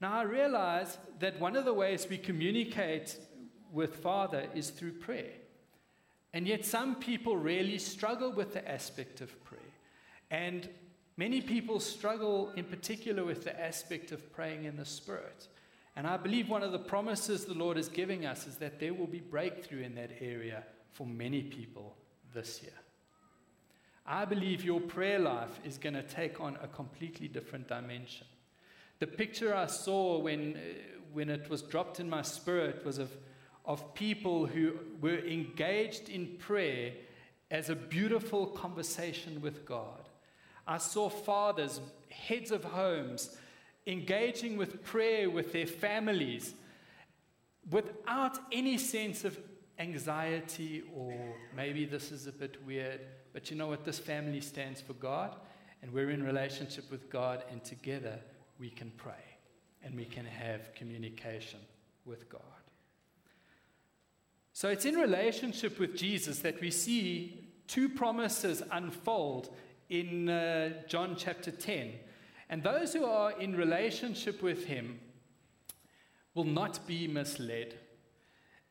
Now, 0.00 0.14
I 0.14 0.22
realize 0.22 0.96
that 1.18 1.40
one 1.40 1.56
of 1.56 1.64
the 1.64 1.74
ways 1.74 2.06
we 2.08 2.18
communicate 2.18 3.18
with 3.72 3.96
Father 3.96 4.46
is 4.54 4.70
through 4.70 4.92
prayer. 4.92 5.32
And 6.32 6.46
yet, 6.46 6.64
some 6.64 6.94
people 6.96 7.36
really 7.36 7.78
struggle 7.78 8.32
with 8.32 8.54
the 8.54 8.68
aspect 8.68 9.20
of 9.20 9.44
prayer. 9.44 9.60
And 10.30 10.68
many 11.16 11.40
people 11.40 11.80
struggle 11.80 12.52
in 12.54 12.64
particular 12.64 13.24
with 13.24 13.44
the 13.44 13.60
aspect 13.60 14.12
of 14.12 14.32
praying 14.32 14.64
in 14.64 14.76
the 14.76 14.84
Spirit. 14.84 15.48
And 15.98 16.06
I 16.06 16.16
believe 16.16 16.48
one 16.48 16.62
of 16.62 16.70
the 16.70 16.78
promises 16.78 17.44
the 17.44 17.54
Lord 17.54 17.76
is 17.76 17.88
giving 17.88 18.24
us 18.24 18.46
is 18.46 18.54
that 18.58 18.78
there 18.78 18.94
will 18.94 19.08
be 19.08 19.18
breakthrough 19.18 19.82
in 19.82 19.96
that 19.96 20.12
area 20.20 20.62
for 20.92 21.04
many 21.04 21.42
people 21.42 21.96
this 22.32 22.62
year. 22.62 22.70
I 24.06 24.24
believe 24.24 24.62
your 24.62 24.80
prayer 24.80 25.18
life 25.18 25.58
is 25.64 25.76
going 25.76 25.96
to 25.96 26.04
take 26.04 26.40
on 26.40 26.56
a 26.62 26.68
completely 26.68 27.26
different 27.26 27.66
dimension. 27.66 28.28
The 29.00 29.08
picture 29.08 29.52
I 29.52 29.66
saw 29.66 30.20
when, 30.20 30.54
uh, 30.54 30.60
when 31.12 31.28
it 31.28 31.50
was 31.50 31.62
dropped 31.62 31.98
in 31.98 32.08
my 32.08 32.22
spirit 32.22 32.84
was 32.84 32.98
of, 32.98 33.10
of 33.64 33.92
people 33.94 34.46
who 34.46 34.74
were 35.00 35.18
engaged 35.18 36.08
in 36.08 36.36
prayer 36.38 36.92
as 37.50 37.70
a 37.70 37.74
beautiful 37.74 38.46
conversation 38.46 39.40
with 39.40 39.66
God. 39.66 40.08
I 40.64 40.78
saw 40.78 41.08
fathers, 41.08 41.80
heads 42.08 42.52
of 42.52 42.62
homes, 42.62 43.36
engaging 43.88 44.56
with 44.56 44.84
prayer 44.84 45.28
with 45.30 45.52
their 45.52 45.66
families 45.66 46.54
without 47.70 48.38
any 48.52 48.76
sense 48.78 49.24
of 49.24 49.38
anxiety 49.78 50.82
or 50.94 51.14
maybe 51.56 51.84
this 51.84 52.12
is 52.12 52.26
a 52.26 52.32
bit 52.32 52.64
weird, 52.66 53.00
but 53.32 53.50
you 53.50 53.56
know 53.56 53.68
what? 53.68 53.84
This 53.84 53.98
family 53.98 54.40
stands 54.40 54.80
for 54.80 54.92
God, 54.94 55.36
and 55.82 55.92
we're 55.92 56.10
in 56.10 56.22
relationship 56.22 56.90
with 56.90 57.08
God, 57.08 57.44
and 57.50 57.64
together 57.64 58.18
we 58.58 58.68
can 58.68 58.90
pray 58.96 59.14
and 59.82 59.94
we 59.94 60.04
can 60.04 60.24
have 60.24 60.74
communication 60.74 61.60
with 62.04 62.28
God. 62.28 62.42
So 64.52 64.68
it's 64.68 64.84
in 64.84 64.96
relationship 64.96 65.78
with 65.78 65.96
Jesus 65.96 66.40
that 66.40 66.60
we 66.60 66.70
see 66.72 67.48
two 67.68 67.88
promises 67.88 68.62
unfold 68.72 69.54
in 69.88 70.28
uh, 70.28 70.70
John 70.88 71.14
chapter 71.16 71.52
10. 71.52 71.92
And 72.50 72.62
those 72.62 72.94
who 72.94 73.04
are 73.04 73.32
in 73.38 73.56
relationship 73.56 74.42
with 74.42 74.64
him 74.64 75.00
will 76.34 76.44
not 76.44 76.86
be 76.86 77.06
misled. 77.06 77.78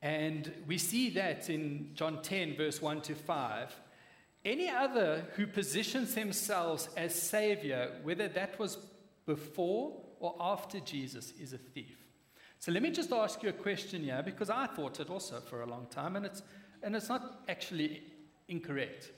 And 0.02 0.52
we 0.68 0.78
see 0.78 1.10
that 1.12 1.50
in 1.50 1.92
John 1.94 2.22
10, 2.22 2.56
verse 2.56 2.82
1 2.82 3.02
to 3.02 3.16
5. 3.16 3.76
Any 4.46 4.70
other 4.70 5.26
who 5.36 5.48
positions 5.48 6.16
themselves 6.16 6.90
as 6.96 7.14
Savior, 7.14 8.00
whether 8.04 8.28
that 8.30 8.58
was 8.58 8.78
before 9.26 9.94
or 10.20 10.36
after 10.40 10.80
Jesus, 10.80 11.34
is 11.40 11.54
a 11.54 11.58
thief. 11.58 11.98
So 12.60 12.72
let 12.72 12.82
me 12.82 12.92
just 12.92 13.12
ask 13.12 13.44
you 13.44 13.50
a 13.50 13.54
question 13.54 14.04
here, 14.04 14.24
because 14.24 14.50
I 14.50 14.68
thought 14.68 15.00
it 15.00 15.10
also 15.10 15.40
for 15.42 15.62
a 15.62 15.68
long 15.68 15.88
time, 15.92 16.16
and 16.16 16.26
it's, 16.26 16.42
and 16.82 16.96
it's 16.96 17.10
not 17.10 17.42
actually 17.48 18.02
incorrect. 18.48 19.12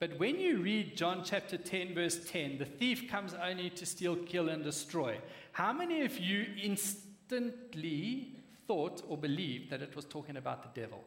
But 0.00 0.18
when 0.18 0.38
you 0.38 0.58
read 0.58 0.96
John 0.96 1.22
chapter 1.24 1.56
10, 1.56 1.94
verse 1.94 2.18
10, 2.28 2.58
the 2.58 2.64
thief 2.64 3.08
comes 3.08 3.34
only 3.34 3.70
to 3.70 3.86
steal, 3.86 4.16
kill, 4.16 4.48
and 4.48 4.62
destroy. 4.62 5.18
How 5.52 5.72
many 5.72 6.02
of 6.02 6.18
you 6.18 6.46
instantly 6.60 8.36
thought 8.66 9.02
or 9.08 9.16
believed 9.16 9.70
that 9.70 9.82
it 9.82 9.94
was 9.94 10.04
talking 10.04 10.36
about 10.36 10.62
the 10.62 10.80
devil? 10.80 11.04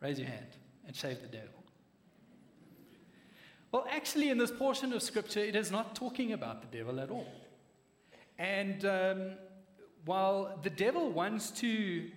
Raise 0.00 0.18
your 0.18 0.28
hand 0.28 0.46
and 0.86 0.94
shave 0.94 1.20
the 1.20 1.28
devil. 1.28 1.48
Well, 3.72 3.86
actually, 3.90 4.30
in 4.30 4.38
this 4.38 4.50
portion 4.50 4.92
of 4.92 5.02
scripture, 5.02 5.40
it 5.40 5.54
is 5.54 5.70
not 5.70 5.94
talking 5.94 6.32
about 6.32 6.60
the 6.60 6.78
devil 6.78 6.98
at 6.98 7.10
all. 7.10 7.32
And 8.38 8.84
um, 8.84 9.30
while 10.04 10.58
the 10.62 10.70
devil 10.70 11.10
wants 11.10 11.50
to 11.52 12.10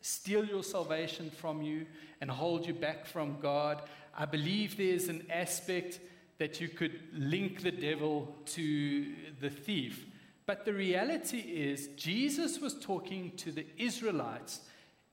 steal 0.00 0.44
your 0.44 0.62
salvation 0.62 1.30
from 1.30 1.62
you 1.62 1.86
and 2.20 2.30
hold 2.30 2.66
you 2.66 2.74
back 2.74 3.06
from 3.06 3.38
God, 3.40 3.82
I 4.20 4.26
believe 4.26 4.76
there's 4.76 5.08
an 5.08 5.24
aspect 5.30 5.98
that 6.36 6.60
you 6.60 6.68
could 6.68 7.00
link 7.14 7.62
the 7.62 7.70
devil 7.70 8.36
to 8.48 9.14
the 9.40 9.48
thief. 9.48 10.04
But 10.44 10.66
the 10.66 10.74
reality 10.74 11.38
is, 11.38 11.88
Jesus 11.96 12.60
was 12.60 12.74
talking 12.74 13.32
to 13.38 13.50
the 13.50 13.64
Israelites, 13.78 14.60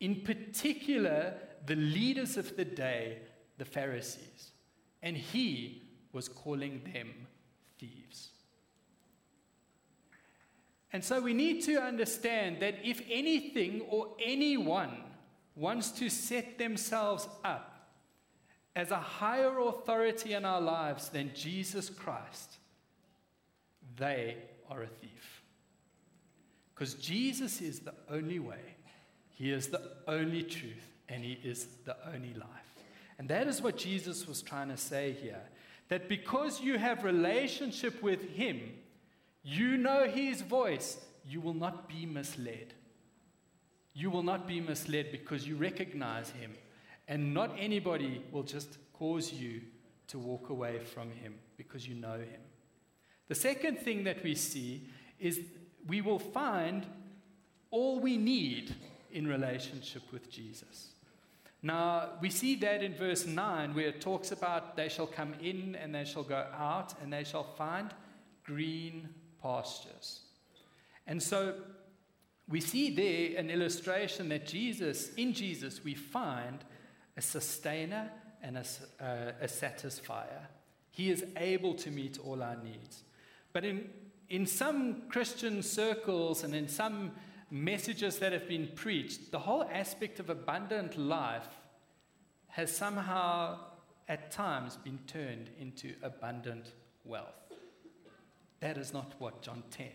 in 0.01 0.23
particular, 0.23 1.35
the 1.65 1.77
leaders 1.77 2.35
of 2.35 2.57
the 2.57 2.65
day, 2.65 3.19
the 3.57 3.63
Pharisees. 3.63 4.51
And 5.01 5.15
he 5.15 5.83
was 6.11 6.27
calling 6.27 6.81
them 6.93 7.13
thieves. 7.79 8.31
And 10.91 11.01
so 11.01 11.21
we 11.21 11.33
need 11.33 11.63
to 11.63 11.77
understand 11.77 12.59
that 12.59 12.75
if 12.83 13.01
anything 13.09 13.85
or 13.87 14.09
anyone 14.21 14.97
wants 15.55 15.91
to 15.91 16.09
set 16.09 16.57
themselves 16.57 17.25
up 17.45 17.76
as 18.77 18.91
a 18.91 18.97
higher 18.97 19.57
authority 19.57 20.33
in 20.33 20.45
our 20.45 20.61
lives 20.61 21.09
than 21.09 21.31
Jesus 21.33 21.89
Christ, 21.89 22.57
they 23.95 24.37
are 24.69 24.83
a 24.83 24.87
thief. 24.87 25.41
Because 26.75 26.93
Jesus 26.93 27.59
is 27.59 27.79
the 27.79 27.95
only 28.07 28.37
way, 28.37 28.75
He 29.31 29.51
is 29.51 29.69
the 29.69 29.81
only 30.07 30.43
truth, 30.43 30.91
and 31.09 31.23
He 31.23 31.39
is 31.43 31.65
the 31.85 31.95
only 32.13 32.35
life. 32.35 32.75
And 33.17 33.27
that 33.29 33.47
is 33.47 33.63
what 33.63 33.77
Jesus 33.77 34.27
was 34.27 34.43
trying 34.43 34.69
to 34.69 34.77
say 34.77 35.17
here. 35.23 35.41
That 35.89 36.07
because 36.07 36.61
you 36.61 36.77
have 36.77 37.03
relationship 37.03 38.03
with 38.03 38.29
Him, 38.35 38.61
you 39.41 39.77
know 39.77 40.07
His 40.07 40.43
voice, 40.43 41.03
you 41.27 41.41
will 41.41 41.55
not 41.55 41.89
be 41.89 42.05
misled. 42.05 42.75
You 43.95 44.11
will 44.11 44.21
not 44.21 44.47
be 44.47 44.61
misled 44.61 45.11
because 45.11 45.47
you 45.47 45.55
recognize 45.55 46.29
Him. 46.29 46.51
And 47.07 47.33
not 47.33 47.55
anybody 47.57 48.23
will 48.31 48.43
just 48.43 48.77
cause 48.93 49.31
you 49.31 49.61
to 50.07 50.19
walk 50.19 50.49
away 50.49 50.79
from 50.79 51.11
Him 51.11 51.35
because 51.55 51.87
you 51.87 51.95
know 51.95 52.17
Him. 52.17 52.41
The 53.27 53.35
second 53.35 53.79
thing 53.79 54.03
that 54.05 54.23
we 54.23 54.35
see 54.35 54.87
is 55.19 55.39
we 55.87 56.01
will 56.01 56.19
find 56.19 56.85
all 57.71 57.99
we 57.99 58.17
need 58.17 58.75
in 59.11 59.27
relationship 59.27 60.03
with 60.11 60.29
Jesus. 60.29 60.91
Now, 61.61 62.09
we 62.21 62.29
see 62.29 62.55
that 62.57 62.83
in 62.83 62.93
verse 62.93 63.25
9 63.25 63.73
where 63.73 63.87
it 63.87 63.99
talks 63.99 64.31
about 64.31 64.75
they 64.75 64.89
shall 64.89 65.07
come 65.07 65.33
in 65.41 65.75
and 65.75 65.93
they 65.93 66.05
shall 66.05 66.23
go 66.23 66.45
out 66.57 66.93
and 67.01 67.11
they 67.11 67.23
shall 67.23 67.43
find 67.43 67.89
green 68.43 69.09
pastures. 69.41 70.21
And 71.07 71.21
so 71.21 71.55
we 72.47 72.61
see 72.61 72.95
there 72.95 73.39
an 73.39 73.49
illustration 73.49 74.29
that 74.29 74.45
Jesus, 74.45 75.13
in 75.15 75.33
Jesus, 75.33 75.83
we 75.83 75.95
find 75.95 76.63
a 77.17 77.21
sustainer 77.21 78.09
and 78.41 78.57
a, 78.57 78.65
uh, 79.01 79.31
a 79.41 79.47
satisfier. 79.47 80.45
He 80.91 81.09
is 81.09 81.25
able 81.35 81.73
to 81.75 81.91
meet 81.91 82.19
all 82.23 82.41
our 82.41 82.55
needs. 82.55 83.03
But 83.51 83.65
in, 83.65 83.89
in 84.29 84.45
some 84.45 85.03
Christian 85.09 85.63
circles 85.63 86.43
and 86.43 86.55
in 86.55 86.67
some 86.67 87.11
messages 87.49 88.19
that 88.19 88.33
have 88.33 88.47
been 88.47 88.69
preached, 88.75 89.31
the 89.31 89.39
whole 89.39 89.63
aspect 89.71 90.19
of 90.19 90.29
abundant 90.29 90.97
life 90.97 91.47
has 92.47 92.75
somehow, 92.75 93.59
at 94.07 94.31
times, 94.31 94.77
been 94.77 94.99
turned 95.07 95.49
into 95.59 95.93
abundant 96.01 96.73
wealth. 97.03 97.25
That 98.59 98.77
is 98.77 98.93
not 98.93 99.13
what 99.19 99.41
John 99.41 99.63
10 99.71 99.87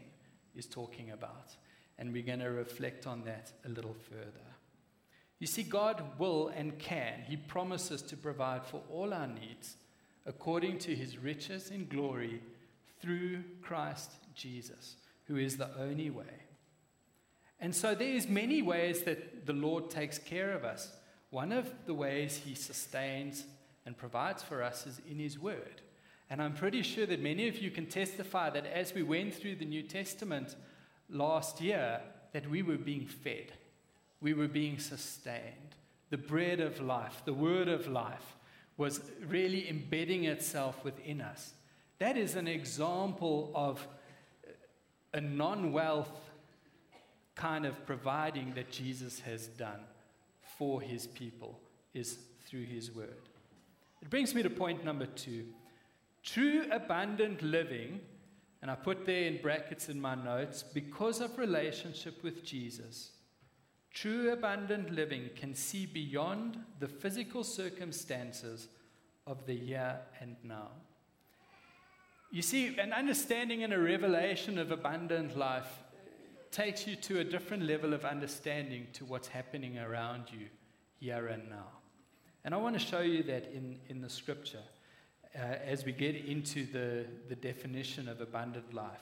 is 0.55 0.67
talking 0.67 1.11
about. 1.11 1.57
And 1.99 2.13
we're 2.13 2.23
going 2.23 2.41
to 2.41 2.51
reflect 2.51 3.07
on 3.07 3.25
that 3.25 3.53
a 3.65 3.69
little 3.69 3.95
further. 3.95 4.52
You 5.43 5.49
see, 5.49 5.65
God 5.65 6.05
will 6.19 6.53
and 6.55 6.79
can. 6.79 7.25
He 7.27 7.37
promises 7.37 8.01
to 8.03 8.17
provide 8.17 8.65
for 8.65 8.81
all 8.89 9.13
our 9.13 9.27
needs 9.27 9.75
according 10.25 10.79
to 10.79 10.95
his 10.95 11.19
riches 11.19 11.73
in 11.73 11.89
glory 11.89 12.41
through 13.01 13.43
Christ 13.61 14.13
Jesus, 14.37 14.95
who 15.25 15.35
is 15.35 15.57
the 15.57 15.77
only 15.81 16.11
way. 16.11 16.45
And 17.59 17.75
so 17.75 17.93
there's 17.93 18.29
many 18.29 18.63
ways 18.63 19.03
that 19.03 19.45
the 19.45 19.53
Lord 19.53 19.91
takes 19.91 20.17
care 20.17 20.53
of 20.53 20.63
us. 20.63 20.93
One 21.31 21.51
of 21.51 21.69
the 21.87 21.95
ways 21.95 22.43
he 22.45 22.55
sustains 22.55 23.45
and 23.85 23.99
provides 23.99 24.45
for 24.45 24.63
us 24.63 24.87
is 24.87 25.01
in 25.11 25.19
his 25.19 25.41
word. 25.41 25.83
And 26.31 26.41
I'm 26.41 26.55
pretty 26.55 26.83
sure 26.83 27.07
that 27.07 27.21
many 27.21 27.49
of 27.49 27.59
you 27.59 27.73
can 27.73 27.87
testify 27.87 28.51
that 28.51 28.67
as 28.67 28.95
we 28.95 29.03
went 29.03 29.35
through 29.35 29.57
the 29.57 29.65
New 29.65 29.83
Testament 29.83 30.55
last 31.11 31.61
year, 31.61 32.01
that 32.33 32.49
we 32.49 32.63
were 32.63 32.79
being 32.79 33.09
fed. 33.09 33.51
We 34.23 34.33
were 34.33 34.49
being 34.49 34.79
sustained. 34.79 35.75
The 36.11 36.17
bread 36.17 36.61
of 36.61 36.81
life, 36.81 37.23
the 37.25 37.35
word 37.35 37.69
of 37.69 37.89
life, 37.89 38.37
was 38.77 39.01
really 39.27 39.69
embedding 39.69 40.25
itself 40.25 40.85
within 40.85 41.21
us. 41.21 41.53
That 41.99 42.17
is 42.17 42.37
an 42.37 42.49
example 42.49 43.51
of 43.55 43.87
a 45.13 45.21
non 45.21 45.73
wealth 45.73 46.31
kind 47.35 47.67
of 47.67 47.87
providing 47.87 48.55
that 48.55 48.71
Jesus 48.71 49.21
has 49.21 49.49
done 49.49 49.81
for 50.59 50.81
his 50.81 51.07
people, 51.07 51.59
is 51.95 52.19
through 52.47 52.65
his 52.65 52.91
word. 52.93 53.29
It 54.01 54.11
brings 54.11 54.35
me 54.35 54.43
to 54.43 54.51
point 54.51 54.85
number 54.85 55.07
two. 55.07 55.47
True 56.23 56.67
abundant 56.71 57.43
living, 57.43 58.01
and 58.61 58.71
I 58.71 58.75
put 58.75 59.07
there 59.07 59.25
in 59.25 59.41
brackets 59.43 59.89
in 59.89 60.01
my 60.01 60.15
notes, 60.15 60.63
because 60.63 61.21
of 61.21 61.39
relationship 61.39 62.23
with 62.23 62.45
Jesus. 62.45 63.11
True 63.93 64.33
abundant 64.33 64.91
living 64.91 65.31
can 65.37 65.55
see 65.55 65.87
beyond 65.87 66.59
the 66.81 66.89
physical 66.89 67.45
circumstances 67.45 68.69
of 69.27 69.47
the 69.47 69.55
here 69.57 70.01
and 70.21 70.37
now. 70.43 70.69
You 72.31 72.41
see, 72.41 72.79
an 72.79 72.95
understanding 72.95 73.63
and 73.63 73.73
a 73.75 73.79
revelation 73.79 74.59
of 74.59 74.71
abundant 74.71 75.37
life 75.37 75.69
takes 76.51 76.87
you 76.87 76.97
to 76.97 77.21
a 77.21 77.25
different 77.25 77.65
level 77.65 77.93
of 77.93 78.05
understanding 78.05 78.87
to 78.95 79.05
what's 79.05 79.29
happening 79.29 79.79
around 79.79 80.25
you 80.33 80.47
here 80.99 81.27
and 81.27 81.49
now. 81.51 81.67
And 82.45 82.55
I 82.55 82.57
want 82.57 82.79
to 82.79 82.85
show 82.85 83.01
you 83.01 83.23
that 83.25 83.53
in, 83.53 83.79
in 83.89 84.01
the 84.01 84.09
scripture 84.09 84.63
uh, 85.35 85.39
as 85.39 85.85
we 85.85 85.93
get 85.93 86.17
into 86.17 86.67
the, 86.67 87.07
the 87.29 87.37
definition 87.37 88.09
of 88.09 88.21
abundant 88.21 88.73
life. 88.73 89.01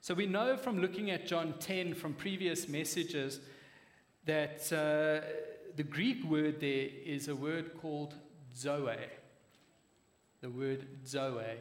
So 0.00 0.14
we 0.14 0.26
know 0.26 0.56
from 0.56 0.78
looking 0.78 1.10
at 1.10 1.26
John 1.26 1.54
10 1.58 1.94
from 1.94 2.14
previous 2.14 2.68
messages 2.68 3.40
that 4.26 4.72
uh, 4.72 5.24
the 5.76 5.82
Greek 5.82 6.24
word 6.24 6.60
there 6.60 6.88
is 7.04 7.28
a 7.28 7.36
word 7.36 7.72
called 7.80 8.14
zoe. 8.54 8.96
The 10.40 10.50
word 10.50 10.86
zoe 11.06 11.56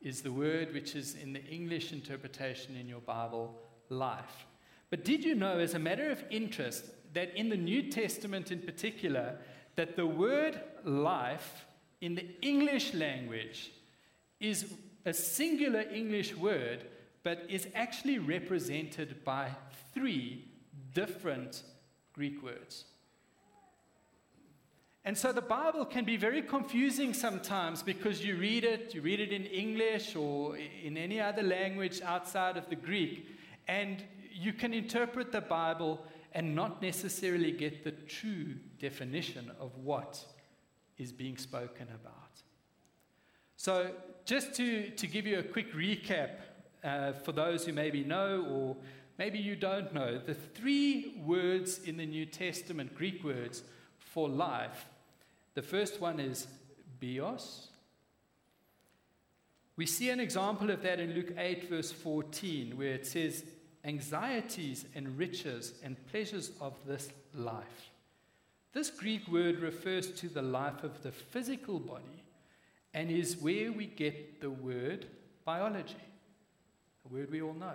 is 0.00 0.22
the 0.22 0.32
word 0.32 0.72
which 0.72 0.94
is 0.94 1.14
in 1.14 1.32
the 1.32 1.44
English 1.44 1.92
interpretation 1.92 2.76
in 2.76 2.88
your 2.88 3.00
Bible, 3.00 3.58
life. 3.88 4.46
But 4.90 5.04
did 5.04 5.24
you 5.24 5.34
know, 5.34 5.58
as 5.58 5.74
a 5.74 5.78
matter 5.78 6.10
of 6.10 6.22
interest, 6.30 6.84
that 7.14 7.34
in 7.34 7.48
the 7.48 7.56
New 7.56 7.90
Testament 7.90 8.52
in 8.52 8.60
particular, 8.60 9.38
that 9.76 9.96
the 9.96 10.06
word 10.06 10.60
life 10.84 11.64
in 12.00 12.14
the 12.14 12.26
English 12.42 12.92
language 12.94 13.70
is 14.40 14.74
a 15.06 15.14
singular 15.14 15.80
English 15.80 16.36
word, 16.36 16.84
but 17.22 17.46
is 17.48 17.68
actually 17.74 18.18
represented 18.18 19.24
by 19.24 19.50
three 19.94 20.44
different 20.94 21.62
Greek 22.12 22.42
words. 22.42 22.84
And 25.04 25.18
so 25.18 25.32
the 25.32 25.42
Bible 25.42 25.84
can 25.84 26.04
be 26.04 26.16
very 26.16 26.42
confusing 26.42 27.12
sometimes 27.12 27.82
because 27.82 28.24
you 28.24 28.36
read 28.36 28.62
it, 28.62 28.94
you 28.94 29.02
read 29.02 29.18
it 29.18 29.32
in 29.32 29.44
English 29.46 30.14
or 30.14 30.56
in 30.56 30.96
any 30.96 31.20
other 31.20 31.42
language 31.42 32.00
outside 32.02 32.56
of 32.56 32.68
the 32.68 32.76
Greek, 32.76 33.26
and 33.66 34.04
you 34.32 34.52
can 34.52 34.72
interpret 34.72 35.32
the 35.32 35.40
Bible 35.40 36.04
and 36.34 36.54
not 36.54 36.80
necessarily 36.80 37.50
get 37.50 37.82
the 37.82 37.90
true 37.90 38.54
definition 38.78 39.50
of 39.58 39.76
what 39.78 40.24
is 40.98 41.12
being 41.12 41.36
spoken 41.36 41.88
about. 41.94 42.22
So, 43.56 43.90
just 44.24 44.54
to, 44.54 44.90
to 44.90 45.06
give 45.06 45.26
you 45.26 45.40
a 45.40 45.42
quick 45.42 45.74
recap 45.74 46.30
uh, 46.84 47.12
for 47.12 47.32
those 47.32 47.66
who 47.66 47.72
maybe 47.72 48.04
know 48.04 48.46
or 48.48 48.76
maybe 49.18 49.38
you 49.38 49.56
don't 49.56 49.92
know, 49.92 50.18
the 50.18 50.34
three 50.34 51.20
words 51.24 51.80
in 51.84 51.96
the 51.96 52.06
New 52.06 52.26
Testament, 52.26 52.94
Greek 52.94 53.22
words, 53.22 53.62
for 53.98 54.28
life 54.28 54.86
the 55.54 55.62
first 55.62 56.00
one 56.00 56.18
is 56.18 56.46
bios. 57.00 57.68
We 59.76 59.86
see 59.86 60.10
an 60.10 60.20
example 60.20 60.70
of 60.70 60.82
that 60.82 61.00
in 61.00 61.14
Luke 61.14 61.34
8, 61.36 61.68
verse 61.68 61.92
14, 61.92 62.76
where 62.76 62.94
it 62.94 63.06
says, 63.06 63.44
anxieties 63.84 64.84
and 64.94 65.18
riches 65.18 65.74
and 65.82 65.96
pleasures 66.06 66.52
of 66.60 66.74
this 66.86 67.08
life. 67.34 67.90
This 68.72 68.90
Greek 68.90 69.26
word 69.28 69.58
refers 69.60 70.10
to 70.12 70.28
the 70.28 70.42
life 70.42 70.82
of 70.82 71.02
the 71.02 71.12
physical 71.12 71.78
body 71.78 72.24
and 72.94 73.10
is 73.10 73.36
where 73.36 73.72
we 73.72 73.86
get 73.86 74.40
the 74.40 74.50
word 74.50 75.06
biology, 75.44 75.96
a 77.04 77.12
word 77.12 77.30
we 77.30 77.42
all 77.42 77.54
know. 77.54 77.74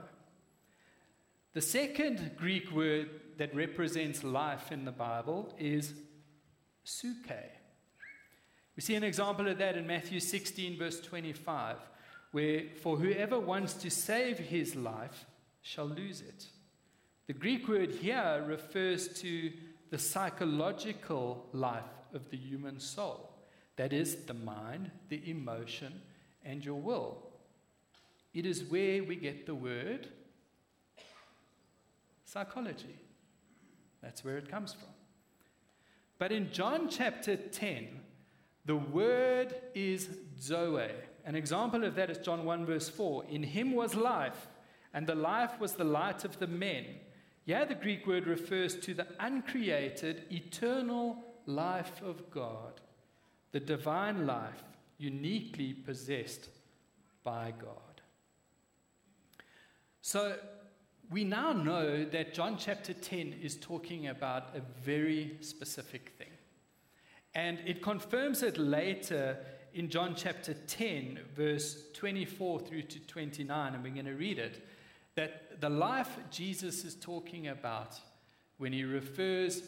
The 1.57 1.63
second 1.63 2.33
Greek 2.37 2.71
word 2.71 3.09
that 3.37 3.55
represents 3.55 4.23
life 4.23 4.71
in 4.71 4.85
the 4.85 4.91
Bible 4.91 5.55
is 5.57 5.91
psuche. 6.85 7.45
We 8.75 8.81
see 8.83 8.93
an 8.93 9.03
example 9.03 9.47
of 9.47 9.57
that 9.57 9.75
in 9.75 9.87
Matthew 9.87 10.19
16, 10.19 10.77
verse 10.77 11.01
25, 11.01 11.77
where 12.31 12.65
for 12.83 12.97
whoever 12.97 13.39
wants 13.39 13.73
to 13.73 13.89
save 13.89 14.37
his 14.37 14.75
life 14.75 15.25
shall 15.63 15.87
lose 15.87 16.21
it. 16.21 16.45
The 17.25 17.33
Greek 17.33 17.67
word 17.67 17.89
here 17.89 18.45
refers 18.47 19.07
to 19.21 19.51
the 19.89 19.97
psychological 19.97 21.47
life 21.53 21.89
of 22.13 22.29
the 22.29 22.37
human 22.37 22.79
soul. 22.79 23.31
That 23.77 23.93
is, 23.93 24.25
the 24.25 24.35
mind, 24.35 24.91
the 25.09 25.27
emotion, 25.27 26.03
and 26.45 26.63
your 26.63 26.79
will. 26.79 27.17
It 28.35 28.45
is 28.45 28.63
where 28.63 29.03
we 29.03 29.15
get 29.15 29.47
the 29.47 29.55
word 29.55 30.09
psychology. 32.27 32.99
That's 34.01 34.23
where 34.23 34.37
it 34.37 34.49
comes 34.49 34.73
from. 34.73 34.89
But 36.19 36.31
in 36.31 36.51
John 36.51 36.89
chapter 36.89 37.37
10, 37.37 37.87
the 38.65 38.75
word 38.75 39.55
is 39.73 40.09
Zoe. 40.39 40.91
An 41.25 41.35
example 41.35 41.83
of 41.85 41.95
that 41.95 42.09
is 42.09 42.17
John 42.17 42.43
1, 42.43 42.65
verse 42.65 42.89
4. 42.89 43.25
In 43.29 43.43
him 43.43 43.73
was 43.73 43.95
life, 43.95 44.47
and 44.93 45.07
the 45.07 45.15
life 45.15 45.59
was 45.59 45.73
the 45.73 45.83
light 45.83 46.25
of 46.25 46.37
the 46.39 46.47
men. 46.47 46.85
Yeah, 47.45 47.63
the 47.63 47.75
Greek 47.75 48.05
word 48.05 48.27
refers 48.27 48.75
to 48.77 48.93
the 48.93 49.07
uncreated, 49.19 50.25
eternal 50.29 51.23
life 51.45 52.01
of 52.03 52.29
God, 52.29 52.81
the 53.53 53.59
divine 53.61 54.27
life 54.27 54.63
uniquely 54.97 55.73
possessed 55.73 56.49
by 57.23 57.53
God. 57.57 58.01
So 60.01 60.37
we 61.09 61.23
now 61.23 61.53
know 61.53 62.05
that 62.05 62.33
John 62.33 62.57
chapter 62.57 62.93
10 62.93 63.35
is 63.41 63.55
talking 63.55 64.07
about 64.07 64.55
a 64.55 64.61
very 64.83 65.37
specific 65.41 66.13
thing. 66.17 66.27
And 67.33 67.59
it 67.65 67.81
confirms 67.81 68.43
it 68.43 68.57
later 68.57 69.37
in 69.73 69.89
John 69.89 70.15
chapter 70.15 70.53
10, 70.53 71.19
verse 71.35 71.83
24 71.93 72.59
through 72.61 72.81
to 72.83 72.99
29, 72.99 73.75
and 73.75 73.83
we're 73.83 73.93
going 73.93 74.05
to 74.05 74.13
read 74.13 74.39
it 74.39 74.67
that 75.15 75.59
the 75.61 75.69
life 75.69 76.17
Jesus 76.29 76.83
is 76.83 76.95
talking 76.95 77.47
about 77.47 77.99
when 78.57 78.71
he 78.71 78.83
refers 78.83 79.63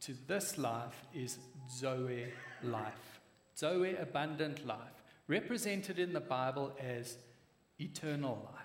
to 0.00 0.14
this 0.26 0.58
life 0.58 1.04
is 1.14 1.38
Zoe 1.70 2.26
life. 2.62 3.20
Zoe, 3.56 3.96
abundant 3.96 4.66
life, 4.66 5.02
represented 5.26 5.98
in 5.98 6.12
the 6.12 6.20
Bible 6.20 6.72
as 6.80 7.18
eternal 7.80 8.48
life. 8.52 8.61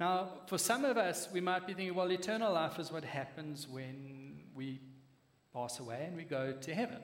Now, 0.00 0.30
for 0.46 0.56
some 0.56 0.86
of 0.86 0.96
us, 0.96 1.28
we 1.30 1.42
might 1.42 1.66
be 1.66 1.74
thinking, 1.74 1.94
well, 1.94 2.10
eternal 2.10 2.54
life 2.54 2.78
is 2.78 2.90
what 2.90 3.04
happens 3.04 3.68
when 3.68 4.40
we 4.54 4.80
pass 5.52 5.78
away 5.78 6.04
and 6.06 6.16
we 6.16 6.24
go 6.24 6.54
to 6.58 6.74
heaven. 6.74 7.02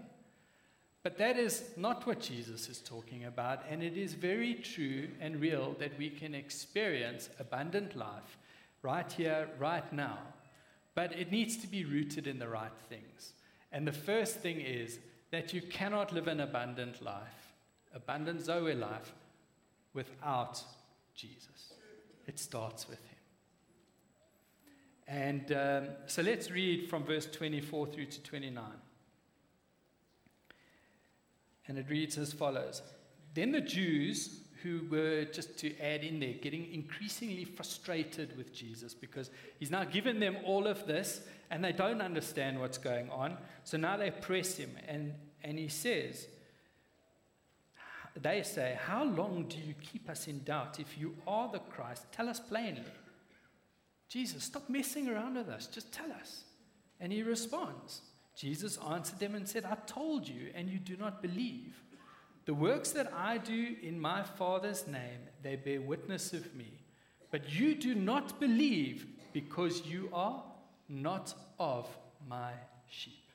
But 1.03 1.19
that 1.19 1.37
is 1.39 1.63
not 1.77 2.07
what 2.07 2.21
Jesus 2.21 2.71
is 2.71 2.81
talking 2.81 3.27
about, 3.27 3.65
and 3.69 3.83
it 3.83 3.99
is 3.99 4.15
very 4.15 4.55
true 4.55 5.09
and 5.21 5.41
real 5.41 5.77
that 5.79 5.97
we 5.99 6.09
can 6.09 6.35
experience 6.35 7.29
abundant 7.39 7.95
life 7.95 8.39
right 8.81 9.13
here, 9.13 9.49
right 9.59 9.93
now. 9.93 10.19
But 10.95 11.13
it 11.13 11.31
needs 11.31 11.59
to 11.59 11.67
be 11.67 11.85
rooted 11.85 12.27
in 12.27 12.39
the 12.39 12.49
right 12.49 12.73
things. 12.89 13.35
And 13.73 13.87
the 13.87 13.93
first 13.93 14.41
thing 14.41 14.59
is 14.59 14.99
that 15.33 15.53
you 15.53 15.61
cannot 15.61 16.15
live 16.15 16.29
an 16.29 16.41
abundant 16.41 17.03
life, 17.03 17.53
abundant 17.95 18.41
Zoe 18.41 18.75
life, 18.75 19.13
without 19.93 20.63
Jesus. 21.15 21.75
It 22.27 22.39
starts 22.39 22.89
with 22.89 22.99
Him. 22.99 23.17
And 25.09 25.53
um, 25.53 25.89
so 26.07 26.23
let's 26.23 26.51
read 26.51 26.89
from 26.89 27.05
verse 27.05 27.27
24 27.27 27.87
through 27.87 28.07
to 28.07 28.23
29. 28.23 28.65
And 31.69 31.79
it 31.79 31.87
reads 31.89 32.19
as 32.19 32.33
follows 32.33 32.83
Then 33.35 33.53
the 33.53 33.61
Jews, 33.61 34.41
who 34.63 34.83
were, 34.91 35.25
just 35.25 35.59
to 35.59 35.79
add 35.79 36.03
in 36.03 36.19
there, 36.19 36.35
getting 36.35 36.73
increasingly 36.73 37.45
frustrated 37.45 38.37
with 38.37 38.53
Jesus 38.53 38.95
because 38.95 39.31
he's 39.59 39.71
now 39.71 39.85
given 39.85 40.19
them 40.19 40.39
all 40.45 40.67
of 40.67 40.87
this 40.87 41.21
and 41.51 41.63
they 41.63 41.73
don't 41.73 42.01
understand 42.01 42.59
what's 42.59 42.79
going 42.79 43.09
on. 43.11 43.37
So 43.65 43.77
now 43.77 43.97
they 43.97 44.11
press 44.11 44.57
him 44.57 44.71
and, 44.89 45.15
and 45.45 45.59
he 45.59 45.69
says, 45.69 46.27
They 48.23 48.43
say, 48.43 48.79
How 48.81 49.05
long 49.05 49.47
do 49.49 49.59
you 49.59 49.75
keep 49.75 50.09
us 50.09 50.27
in 50.27 50.43
doubt? 50.45 50.81
If 50.81 50.99
you 50.99 51.15
are 51.27 51.51
the 51.51 51.59
Christ, 51.59 52.07
tell 52.13 52.29
us 52.29 52.41
plainly. 52.41 52.83
Jesus, 54.09 54.45
stop 54.45 54.69
messing 54.71 55.09
around 55.09 55.37
with 55.37 55.49
us. 55.49 55.67
Just 55.67 55.93
tell 55.93 56.11
us. 56.13 56.45
And 57.01 57.13
he 57.13 57.23
responds, 57.23 58.03
Jesus 58.37 58.79
answered 58.89 59.19
them 59.19 59.35
and 59.35 59.49
said, 59.49 59.65
I 59.65 59.77
told 59.87 60.29
you, 60.29 60.51
and 60.55 60.69
you 60.69 60.79
do 60.79 60.97
not 60.97 61.21
believe. 61.21 61.75
The 62.47 62.55
works 62.55 62.91
that 62.93 63.13
I 63.13 63.39
do 63.39 63.75
in 63.83 63.99
my 63.99 64.23
Father's 64.23 64.87
name, 64.87 65.21
they 65.43 65.57
bear 65.57 65.81
witness 65.81 66.33
of 66.33 66.55
me. 66.55 66.73
But 67.31 67.53
you 67.53 67.75
do 67.75 67.95
not 67.95 68.39
believe 68.39 69.07
because 69.33 69.85
you 69.85 70.09
are 70.13 70.43
not 70.89 71.35
of 71.59 71.89
my 72.29 72.53
sheep. 72.89 73.26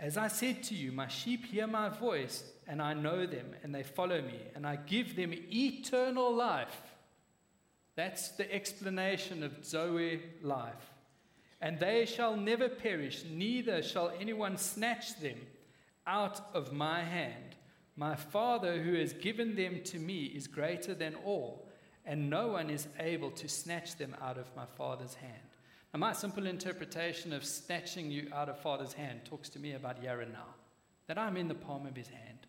As 0.00 0.16
I 0.16 0.26
said 0.26 0.64
to 0.64 0.74
you, 0.74 0.90
my 0.90 1.06
sheep 1.06 1.44
hear 1.44 1.68
my 1.68 1.88
voice, 1.88 2.42
and 2.66 2.82
I 2.82 2.94
know 2.94 3.26
them, 3.26 3.54
and 3.62 3.72
they 3.72 3.84
follow 3.84 4.20
me, 4.20 4.40
and 4.56 4.66
I 4.66 4.76
give 4.76 5.14
them 5.14 5.32
eternal 5.52 6.34
life. 6.34 6.80
That's 7.94 8.30
the 8.30 8.52
explanation 8.52 9.44
of 9.44 9.64
Zoe 9.64 10.22
life 10.42 10.90
and 11.60 11.78
they 11.78 12.06
shall 12.06 12.36
never 12.36 12.68
perish, 12.68 13.24
neither 13.30 13.82
shall 13.82 14.12
anyone 14.18 14.56
snatch 14.56 15.18
them 15.20 15.38
out 16.06 16.40
of 16.54 16.72
my 16.72 17.02
hand. 17.02 17.56
My 17.96 18.16
Father, 18.16 18.82
who 18.82 18.94
has 18.94 19.12
given 19.12 19.54
them 19.56 19.82
to 19.84 19.98
me, 19.98 20.24
is 20.24 20.46
greater 20.46 20.94
than 20.94 21.14
all, 21.16 21.68
and 22.06 22.30
no 22.30 22.48
one 22.48 22.70
is 22.70 22.88
able 22.98 23.30
to 23.32 23.48
snatch 23.48 23.96
them 23.96 24.16
out 24.22 24.38
of 24.38 24.54
my 24.56 24.64
Father's 24.76 25.14
hand. 25.14 25.49
Now, 25.92 25.98
my 26.00 26.12
simple 26.12 26.46
interpretation 26.46 27.32
of 27.32 27.44
snatching 27.44 28.10
you 28.10 28.28
out 28.32 28.48
of 28.48 28.58
Father's 28.58 28.92
hand 28.92 29.20
talks 29.24 29.48
to 29.50 29.58
me 29.58 29.72
about 29.72 29.98
here 29.98 30.20
and 30.20 30.32
now, 30.32 30.54
that 31.08 31.18
I'm 31.18 31.36
in 31.36 31.48
the 31.48 31.54
palm 31.54 31.86
of 31.86 31.96
his 31.96 32.08
hand 32.08 32.46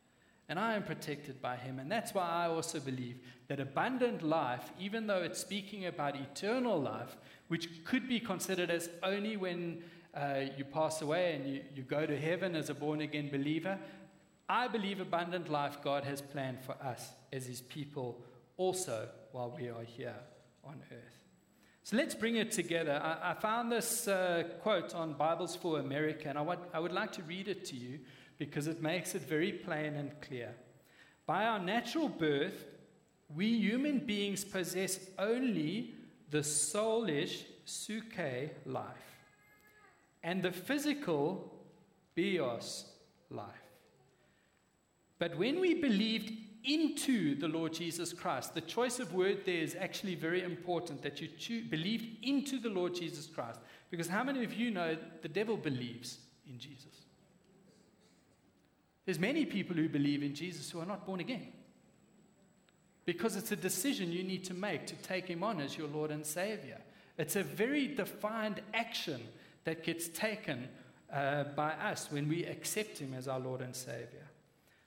and 0.52 0.60
I 0.60 0.74
am 0.74 0.84
protected 0.84 1.42
by 1.42 1.56
him. 1.56 1.80
And 1.80 1.90
that's 1.90 2.14
why 2.14 2.28
I 2.28 2.50
also 2.50 2.82
believe 2.82 3.20
that 3.48 3.62
abundant 3.62 4.22
life, 4.22 4.70
even 4.78 5.08
though 5.08 5.24
it's 5.24 5.40
speaking 5.40 5.86
about 5.86 6.18
eternal 6.18 6.78
life, 6.78 7.16
which 7.48 7.86
could 7.86 8.08
be 8.08 8.20
considered 8.20 8.70
as 8.70 8.90
only 9.02 9.38
when 9.38 9.82
uh, 10.14 10.42
you 10.58 10.66
pass 10.66 11.02
away 11.02 11.36
and 11.36 11.48
you, 11.48 11.62
you 11.74 11.84
go 11.84 12.06
to 12.06 12.20
heaven 12.20 12.54
as 12.56 12.70
a 12.70 12.74
born 12.74 13.00
again 13.00 13.30
believer, 13.30 13.80
I 14.50 14.68
believe 14.68 15.00
abundant 15.00 15.50
life 15.50 15.78
God 15.82 16.04
has 16.04 16.22
planned 16.22 16.60
for 16.60 16.74
us 16.84 17.14
as 17.32 17.46
his 17.46 17.62
people 17.62 18.22
also 18.58 19.08
while 19.32 19.56
we 19.58 19.70
are 19.70 19.84
here 19.84 20.20
on 20.66 20.82
earth. 20.92 21.21
So 21.84 21.98
let's 21.98 22.14
bring 22.14 22.36
it 22.36 22.52
together. 22.52 23.02
I, 23.04 23.32
I 23.32 23.34
found 23.34 23.72
this 23.72 24.08
uh, 24.08 24.44
quote 24.62 24.94
on 24.94 25.14
Bibles 25.14 25.56
for 25.56 25.80
America, 25.80 26.30
and 26.30 26.38
I, 26.38 26.42
want, 26.42 26.60
I 26.74 26.80
would 26.80 26.92
like 26.92 27.12
to 27.14 27.24
read 27.24 27.48
it 27.48 27.66
to 27.66 27.76
you 27.76 28.00
because 28.38 28.68
it 28.68 28.82
makes 28.82 29.16
it 29.16 29.24
very 29.24 29.52
plain 29.52 29.96
and 29.96 30.12
clear. 30.22 30.54
By 31.26 31.46
our 31.46 31.60
natural 31.60 32.08
birth, 32.08 32.66
we 33.36 33.48
human 33.48 34.00
beings 34.00 34.44
possess 34.44 35.00
only 35.18 35.96
the 36.30 36.40
soulish 36.40 37.44
psuche 37.66 38.50
life 38.66 38.86
and 40.24 40.44
the 40.44 40.52
physical 40.52 41.52
bios 42.16 42.86
life. 43.30 43.48
But 45.18 45.38
when 45.38 45.60
we 45.60 45.76
believed 45.76 46.32
into 46.64 47.36
the 47.36 47.48
Lord 47.48 47.74
Jesus 47.74 48.14
Christ, 48.14 48.54
the 48.54 48.62
choice 48.62 49.00
of 49.00 49.14
word 49.14 49.42
there 49.46 49.62
is 49.62 49.76
actually 49.80 50.16
very 50.16 50.44
important 50.44 51.02
that 51.02 51.22
you 51.22 51.28
cho- 51.28 51.68
believed 51.70 52.24
into 52.24 52.60
the 52.60 52.70
Lord 52.70 52.96
Jesus 52.96 53.28
Christ. 53.28 53.60
Because 53.90 54.08
how 54.08 54.24
many 54.24 54.44
of 54.44 54.54
you 54.54 54.72
know 54.72 54.98
the 55.22 55.28
devil 55.28 55.58
believes 55.58 56.20
in 56.48 56.58
Jesus? 56.60 57.06
There's 59.06 59.20
many 59.20 59.46
people 59.46 59.76
who 59.76 59.90
believe 59.90 60.24
in 60.24 60.36
Jesus 60.36 60.70
who 60.70 60.80
are 60.80 60.86
not 60.86 61.06
born 61.06 61.20
again. 61.20 61.48
Because 63.06 63.36
it's 63.36 63.52
a 63.52 63.56
decision 63.56 64.12
you 64.12 64.24
need 64.24 64.44
to 64.46 64.54
make 64.54 64.86
to 64.88 64.96
take 64.96 65.28
him 65.28 65.44
on 65.44 65.60
as 65.60 65.78
your 65.78 65.88
Lord 65.88 66.12
and 66.12 66.26
Savior. 66.26 66.80
It's 67.18 67.36
a 67.36 67.44
very 67.44 67.88
defined 67.88 68.62
action 68.74 69.22
that 69.64 69.84
gets 69.84 70.08
taken 70.08 70.70
uh, 71.12 71.44
by 71.56 71.72
us 71.74 72.12
when 72.12 72.30
we 72.30 72.46
accept 72.46 73.00
him 73.00 73.14
as 73.14 73.28
our 73.28 73.40
Lord 73.40 73.62
and 73.62 73.76
Savior. 73.76 74.28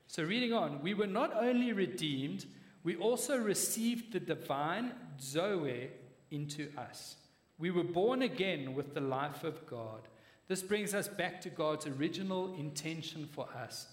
So, 0.07 0.23
reading 0.23 0.53
on, 0.53 0.83
we 0.83 0.95
were 0.95 1.07
not 1.07 1.33
only 1.35 1.73
redeemed, 1.73 2.47
we 2.83 2.97
also 2.97 3.37
received 3.37 4.13
the 4.13 4.21
divine 4.21 4.93
Zoe 5.21 5.89
into 6.31 6.71
us. 6.77 7.17
We 7.59 7.71
were 7.71 7.85
born 7.85 8.23
again 8.23 8.75
with 8.75 8.95
the 8.95 9.01
life 9.01 9.45
of 9.45 9.67
God. 9.67 10.09
This 10.49 10.63
brings 10.63 10.95
us 10.95 11.09
back 11.09 11.41
to 11.43 11.51
God's 11.51 11.87
original 11.87 12.55
intention 12.55 13.27
for 13.33 13.49
us, 13.57 13.89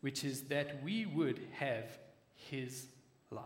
which 0.00 0.24
is 0.24 0.42
that 0.44 0.82
we 0.82 1.04
would 1.06 1.40
have 1.52 1.98
His 2.34 2.86
life. 3.30 3.44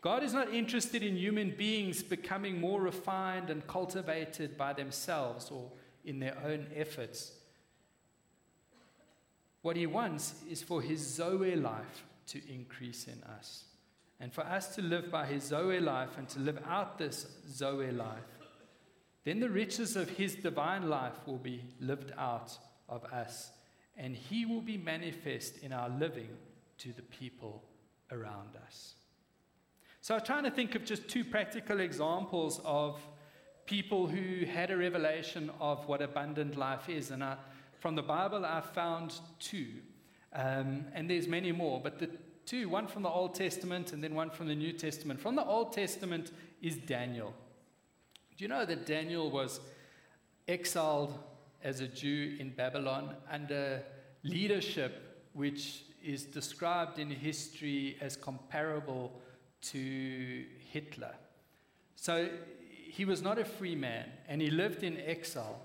God 0.00 0.22
is 0.22 0.32
not 0.32 0.54
interested 0.54 1.02
in 1.02 1.16
human 1.16 1.50
beings 1.50 2.00
becoming 2.00 2.60
more 2.60 2.80
refined 2.80 3.50
and 3.50 3.66
cultivated 3.66 4.56
by 4.56 4.72
themselves 4.72 5.50
or 5.50 5.68
in 6.04 6.20
their 6.20 6.36
own 6.44 6.68
efforts. 6.76 7.32
What 9.62 9.76
He 9.76 9.86
wants 9.86 10.34
is 10.50 10.62
for 10.62 10.80
His 10.80 11.00
Zoe 11.00 11.56
life 11.56 12.04
to 12.28 12.40
increase 12.52 13.06
in 13.06 13.22
us. 13.24 13.64
And 14.18 14.32
for 14.32 14.42
us 14.42 14.74
to 14.76 14.82
live 14.82 15.10
by 15.10 15.26
His 15.26 15.44
Zoe 15.44 15.80
life 15.80 16.16
and 16.18 16.28
to 16.30 16.38
live 16.38 16.58
out 16.66 16.98
this 16.98 17.26
Zoe 17.48 17.90
life, 17.90 18.24
then 19.24 19.40
the 19.40 19.50
riches 19.50 19.96
of 19.96 20.08
His 20.08 20.36
divine 20.36 20.88
life 20.88 21.14
will 21.26 21.38
be 21.38 21.62
lived 21.80 22.12
out 22.16 22.56
of 22.88 23.04
us, 23.06 23.50
and 23.96 24.14
He 24.14 24.46
will 24.46 24.60
be 24.60 24.76
manifest 24.76 25.58
in 25.58 25.72
our 25.72 25.88
living 25.88 26.28
to 26.78 26.92
the 26.92 27.02
people 27.02 27.64
around 28.12 28.56
us. 28.64 28.94
So 30.00 30.14
I'm 30.14 30.20
trying 30.20 30.44
to 30.44 30.50
think 30.52 30.76
of 30.76 30.84
just 30.84 31.08
two 31.08 31.24
practical 31.24 31.80
examples 31.80 32.60
of 32.64 33.00
people 33.66 34.06
who 34.06 34.46
had 34.46 34.70
a 34.70 34.76
revelation 34.76 35.50
of 35.58 35.88
what 35.88 36.00
abundant 36.00 36.56
life 36.56 36.88
is. 36.88 37.10
And 37.10 37.24
I, 37.24 37.36
from 37.78 37.94
the 37.94 38.02
Bible, 38.02 38.44
I 38.44 38.60
found 38.60 39.18
two. 39.38 39.66
Um, 40.32 40.86
and 40.92 41.08
there's 41.08 41.28
many 41.28 41.52
more, 41.52 41.80
but 41.82 41.98
the 41.98 42.10
two, 42.44 42.68
one 42.68 42.86
from 42.86 43.02
the 43.02 43.08
Old 43.08 43.34
Testament 43.34 43.92
and 43.92 44.02
then 44.02 44.14
one 44.14 44.30
from 44.30 44.48
the 44.48 44.54
New 44.54 44.72
Testament. 44.72 45.20
From 45.20 45.34
the 45.34 45.44
Old 45.44 45.72
Testament 45.72 46.30
is 46.62 46.76
Daniel. 46.76 47.32
Do 48.36 48.44
you 48.44 48.48
know 48.48 48.64
that 48.64 48.86
Daniel 48.86 49.30
was 49.30 49.60
exiled 50.46 51.18
as 51.62 51.80
a 51.80 51.88
Jew 51.88 52.36
in 52.38 52.50
Babylon 52.50 53.14
under 53.30 53.82
leadership 54.22 55.28
which 55.32 55.84
is 56.02 56.24
described 56.24 56.98
in 56.98 57.10
history 57.10 57.96
as 58.00 58.16
comparable 58.16 59.12
to 59.60 60.44
Hitler. 60.72 61.14
So 61.96 62.28
he 62.88 63.04
was 63.04 63.22
not 63.22 63.38
a 63.38 63.44
free 63.44 63.74
man 63.74 64.06
and 64.28 64.40
he 64.40 64.50
lived 64.50 64.82
in 64.82 64.98
exile. 65.00 65.60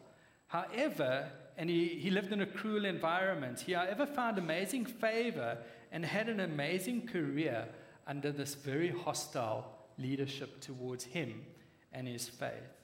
However, 0.47 1.29
and 1.61 1.69
he, 1.69 1.89
he 1.89 2.09
lived 2.09 2.33
in 2.33 2.41
a 2.41 2.45
cruel 2.47 2.85
environment, 2.85 3.59
he, 3.59 3.73
however, 3.73 4.07
found 4.07 4.39
amazing 4.39 4.83
favor 4.83 5.59
and 5.91 6.03
had 6.03 6.27
an 6.27 6.39
amazing 6.39 7.05
career 7.05 7.67
under 8.07 8.31
this 8.31 8.55
very 8.55 8.89
hostile 8.89 9.71
leadership 9.99 10.59
towards 10.59 11.03
him 11.03 11.45
and 11.93 12.07
his 12.07 12.27
faith. 12.27 12.79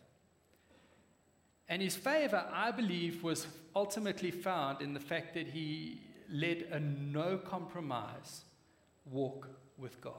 And 1.68 1.82
his 1.82 1.96
favor, 1.96 2.46
I 2.54 2.70
believe, 2.70 3.24
was 3.24 3.48
ultimately 3.76 4.30
found 4.30 4.84
in 4.84 4.94
the 4.94 5.00
fact 5.00 5.34
that 5.34 5.48
he 5.48 6.00
led 6.32 6.68
a 6.72 6.80
no 6.80 7.40
compromise 7.40 8.44
walk 9.10 9.48
with 9.80 10.00
God. 10.02 10.13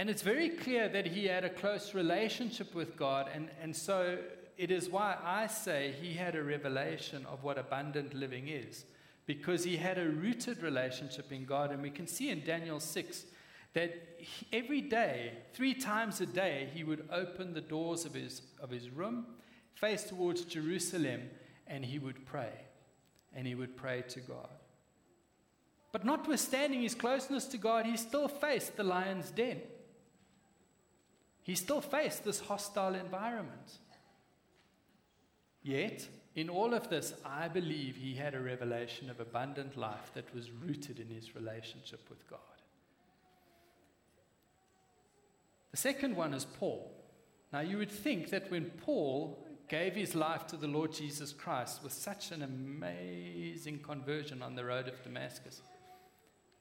And 0.00 0.10
it's 0.10 0.22
very 0.22 0.48
clear 0.48 0.88
that 0.88 1.06
he 1.06 1.26
had 1.26 1.44
a 1.44 1.50
close 1.50 1.94
relationship 1.94 2.74
with 2.74 2.96
God, 2.96 3.30
and, 3.32 3.48
and 3.62 3.76
so 3.76 4.18
it 4.56 4.70
is 4.70 4.88
why 4.88 5.16
I 5.22 5.46
say 5.46 5.94
he 6.00 6.14
had 6.14 6.34
a 6.34 6.42
revelation 6.42 7.26
of 7.26 7.42
what 7.42 7.58
abundant 7.58 8.14
living 8.14 8.48
is, 8.48 8.84
because 9.26 9.64
he 9.64 9.76
had 9.76 9.98
a 9.98 10.08
rooted 10.08 10.62
relationship 10.62 11.32
in 11.32 11.44
God. 11.44 11.70
And 11.70 11.82
we 11.82 11.90
can 11.90 12.06
see 12.06 12.30
in 12.30 12.44
Daniel 12.44 12.80
6 12.80 13.24
that 13.74 14.18
every 14.52 14.80
day, 14.80 15.32
three 15.52 15.74
times 15.74 16.20
a 16.20 16.26
day, 16.26 16.68
he 16.72 16.84
would 16.84 17.08
open 17.12 17.54
the 17.54 17.60
doors 17.60 18.04
of 18.04 18.14
his, 18.14 18.42
of 18.60 18.70
his 18.70 18.90
room, 18.90 19.26
face 19.74 20.04
towards 20.04 20.44
Jerusalem, 20.44 21.22
and 21.66 21.84
he 21.84 21.98
would 21.98 22.24
pray. 22.24 22.52
And 23.34 23.46
he 23.46 23.54
would 23.54 23.76
pray 23.76 24.02
to 24.08 24.20
God. 24.20 24.48
But 25.90 26.04
notwithstanding 26.04 26.82
his 26.82 26.94
closeness 26.94 27.46
to 27.46 27.58
God, 27.58 27.86
he 27.86 27.96
still 27.96 28.28
faced 28.28 28.76
the 28.76 28.84
lion's 28.84 29.30
den. 29.30 29.60
He 31.42 31.54
still 31.54 31.80
faced 31.80 32.24
this 32.24 32.40
hostile 32.40 32.94
environment. 32.94 33.78
Yet, 35.64 36.06
in 36.36 36.48
all 36.48 36.72
of 36.74 36.88
this, 36.88 37.14
I 37.24 37.48
believe 37.48 37.96
he 37.96 38.14
had 38.14 38.34
a 38.34 38.40
revelation 38.40 39.10
of 39.10 39.18
abundant 39.18 39.76
life 39.76 40.12
that 40.14 40.32
was 40.32 40.52
rooted 40.52 41.00
in 41.00 41.08
his 41.08 41.34
relationship 41.34 42.08
with 42.08 42.28
God. 42.30 42.38
The 45.72 45.76
second 45.76 46.14
one 46.14 46.32
is 46.32 46.44
Paul. 46.44 46.92
Now, 47.52 47.60
you 47.60 47.78
would 47.78 47.90
think 47.90 48.30
that 48.30 48.48
when 48.50 48.66
Paul 48.66 49.44
gave 49.68 49.94
his 49.94 50.14
life 50.14 50.46
to 50.48 50.56
the 50.56 50.68
Lord 50.68 50.92
Jesus 50.92 51.32
Christ 51.32 51.82
with 51.82 51.92
such 51.92 52.30
an 52.30 52.42
amazing 52.42 53.80
conversion 53.80 54.42
on 54.42 54.54
the 54.54 54.64
road 54.64 54.86
of 54.86 55.02
Damascus, 55.02 55.62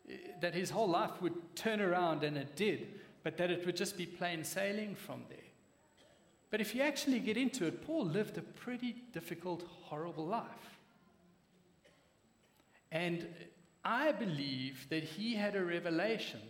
eh, 0.09 0.15
that 0.41 0.55
his 0.55 0.71
whole 0.71 0.89
life 0.89 1.21
would 1.21 1.55
turn 1.55 1.79
around, 1.79 2.23
and 2.23 2.37
it 2.37 2.55
did 2.55 2.87
but 3.23 3.37
that 3.37 3.49
it 3.49 3.65
would 3.65 3.77
just 3.77 3.97
be 3.97 4.05
plain 4.05 4.43
sailing 4.43 4.95
from 4.95 5.23
there. 5.29 5.37
But 6.53 6.61
if 6.61 6.75
you 6.75 6.83
actually 6.83 7.19
get 7.19 7.35
into 7.35 7.65
it, 7.65 7.83
Paul 7.83 8.05
lived 8.05 8.37
a 8.37 8.43
pretty 8.43 8.97
difficult, 9.11 9.63
horrible 9.85 10.27
life. 10.27 10.77
And 12.91 13.27
I 13.83 14.11
believe 14.11 14.87
that 14.91 15.03
he 15.03 15.33
had 15.33 15.55
a 15.55 15.65
revelation 15.65 16.41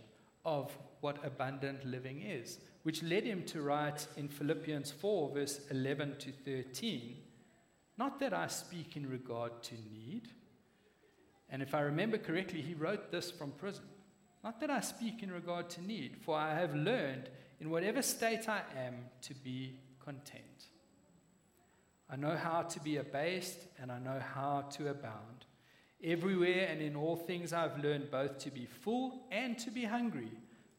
of 0.44 0.70
what 1.00 1.24
abundant 1.24 1.86
living 1.86 2.20
is, 2.20 2.58
which 2.82 3.02
led 3.02 3.24
him 3.24 3.44
to 3.44 3.62
write 3.62 4.06
in 4.18 4.28
Philippians 4.28 4.90
4, 4.90 5.30
verse 5.32 5.60
11 5.70 6.16
to 6.18 6.32
13, 6.32 7.16
Not 7.96 8.20
that 8.20 8.34
I 8.34 8.48
speak 8.48 8.98
in 8.98 9.08
regard 9.08 9.62
to 9.62 9.74
need. 9.74 10.28
And 11.48 11.62
if 11.62 11.74
I 11.74 11.80
remember 11.80 12.18
correctly, 12.18 12.60
he 12.60 12.74
wrote 12.74 13.10
this 13.10 13.30
from 13.30 13.52
prison. 13.52 13.84
Not 14.42 14.60
that 14.60 14.68
I 14.68 14.80
speak 14.80 15.22
in 15.22 15.32
regard 15.32 15.70
to 15.70 15.80
need, 15.80 16.18
for 16.20 16.36
I 16.36 16.54
have 16.56 16.74
learned 16.74 17.30
in 17.58 17.70
whatever 17.70 18.02
state 18.02 18.50
I 18.50 18.60
am 18.76 18.96
to 19.22 19.32
be 19.32 19.78
content. 20.04 20.68
I 22.10 22.16
know 22.16 22.36
how 22.36 22.62
to 22.62 22.80
be 22.80 22.98
abased 22.98 23.58
and 23.80 23.90
I 23.90 23.98
know 23.98 24.20
how 24.34 24.62
to 24.72 24.88
abound. 24.88 25.46
Everywhere 26.02 26.68
and 26.70 26.82
in 26.82 26.96
all 26.96 27.16
things 27.16 27.52
I've 27.52 27.82
learned 27.82 28.10
both 28.10 28.38
to 28.40 28.50
be 28.50 28.66
full 28.66 29.26
and 29.32 29.58
to 29.58 29.70
be 29.70 29.84
hungry, 29.84 30.30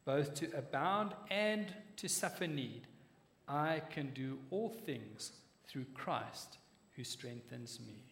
both 0.06 0.34
to 0.36 0.58
abound 0.58 1.14
and 1.32 1.66
to 1.98 2.08
suffer 2.08 2.48
need. 2.48 2.88
I 3.48 3.82
can 3.90 4.12
do 4.14 4.38
all 4.52 4.70
things 4.70 5.32
through 5.68 5.86
Christ 5.94 6.58
who 6.96 7.04
strengthens 7.04 7.80
me. 7.86 8.04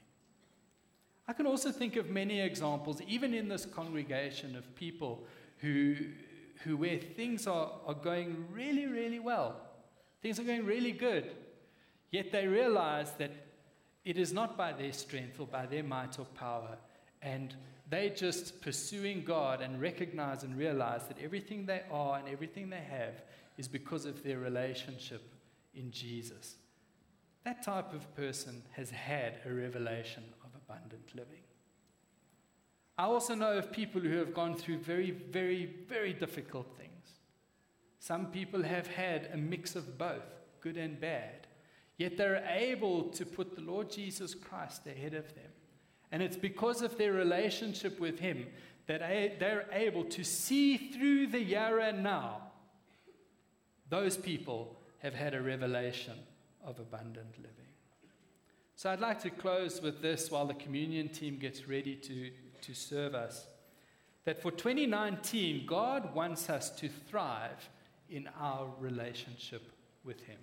I 1.27 1.33
can 1.33 1.47
also 1.47 1.71
think 1.71 1.95
of 1.95 2.09
many 2.09 2.41
examples, 2.41 3.01
even 3.07 3.33
in 3.33 3.47
this 3.47 3.65
congregation, 3.65 4.55
of 4.55 4.75
people 4.75 5.25
who, 5.59 5.95
who 6.63 6.75
where 6.75 6.97
things 6.97 7.47
are, 7.47 7.71
are 7.85 7.93
going 7.93 8.45
really, 8.51 8.87
really 8.87 9.19
well, 9.19 9.55
things 10.23 10.39
are 10.39 10.43
going 10.43 10.65
really 10.65 10.93
good, 10.93 11.35
yet 12.09 12.31
they 12.31 12.47
realize 12.47 13.11
that 13.19 13.31
it 14.05 14.17
is 14.17 14.33
not 14.33 14.57
by 14.57 14.73
their 14.73 14.93
strength 14.93 15.39
or 15.39 15.45
by 15.45 15.65
their 15.65 15.83
might 15.83 16.17
or 16.17 16.25
power, 16.25 16.77
and 17.21 17.53
they 17.89 18.09
just 18.09 18.61
pursuing 18.61 19.23
God 19.23 19.61
and 19.61 19.79
recognize 19.79 20.43
and 20.43 20.57
realize 20.57 21.05
that 21.07 21.17
everything 21.21 21.65
they 21.65 21.81
are 21.91 22.17
and 22.17 22.27
everything 22.27 22.69
they 22.69 22.83
have 22.89 23.21
is 23.57 23.67
because 23.67 24.05
of 24.05 24.23
their 24.23 24.39
relationship 24.39 25.21
in 25.75 25.91
Jesus. 25.91 26.55
That 27.43 27.61
type 27.61 27.93
of 27.93 28.15
person 28.15 28.63
has 28.71 28.89
had 28.89 29.39
a 29.45 29.53
revelation 29.53 30.23
of 30.43 30.49
abundant 30.55 31.13
living. 31.13 31.43
I 32.97 33.05
also 33.05 33.35
know 33.35 33.57
of 33.57 33.71
people 33.71 34.01
who 34.01 34.17
have 34.17 34.33
gone 34.33 34.55
through 34.55 34.77
very, 34.77 35.11
very, 35.11 35.65
very 35.87 36.13
difficult 36.13 36.67
things. 36.77 36.92
Some 38.03 38.25
people 38.31 38.63
have 38.63 38.87
had 38.87 39.29
a 39.31 39.37
mix 39.37 39.77
of 39.77 39.97
both, 39.97 40.25
good 40.59 40.75
and 40.75 40.99
bad, 40.99 41.47
yet 41.95 42.17
they're 42.17 42.45
able 42.49 43.03
to 43.11 43.25
put 43.25 43.55
the 43.55 43.61
Lord 43.61 43.89
Jesus 43.89 44.35
Christ 44.35 44.85
ahead 44.85 45.13
of 45.13 45.33
them. 45.35 45.51
And 46.11 46.21
it's 46.21 46.35
because 46.35 46.81
of 46.81 46.97
their 46.97 47.13
relationship 47.13 48.01
with 48.01 48.19
Him 48.19 48.47
that 48.87 48.99
they're 49.39 49.67
able 49.71 50.03
to 50.03 50.25
see 50.25 50.75
through 50.75 51.27
the 51.27 51.41
Yara 51.41 51.93
now. 51.93 52.41
Those 53.87 54.17
people 54.17 54.75
have 54.97 55.13
had 55.13 55.33
a 55.33 55.41
revelation 55.41 56.17
of 56.61 56.79
abundant 56.79 57.37
living. 57.37 57.71
So 58.75 58.89
I'd 58.89 58.99
like 58.99 59.21
to 59.21 59.29
close 59.29 59.81
with 59.81 60.01
this 60.01 60.29
while 60.29 60.45
the 60.45 60.55
communion 60.55 61.07
team 61.07 61.37
gets 61.37 61.69
ready 61.69 61.95
to 61.95 62.31
to 62.63 62.73
serve 62.73 63.15
us. 63.15 63.47
That 64.25 64.41
for 64.41 64.51
2019, 64.51 65.65
God 65.65 66.13
wants 66.13 66.49
us 66.49 66.69
to 66.71 66.89
thrive 66.89 67.69
in 68.09 68.29
our 68.39 68.67
relationship 68.79 69.71
with 70.03 70.21
Him. 70.21 70.39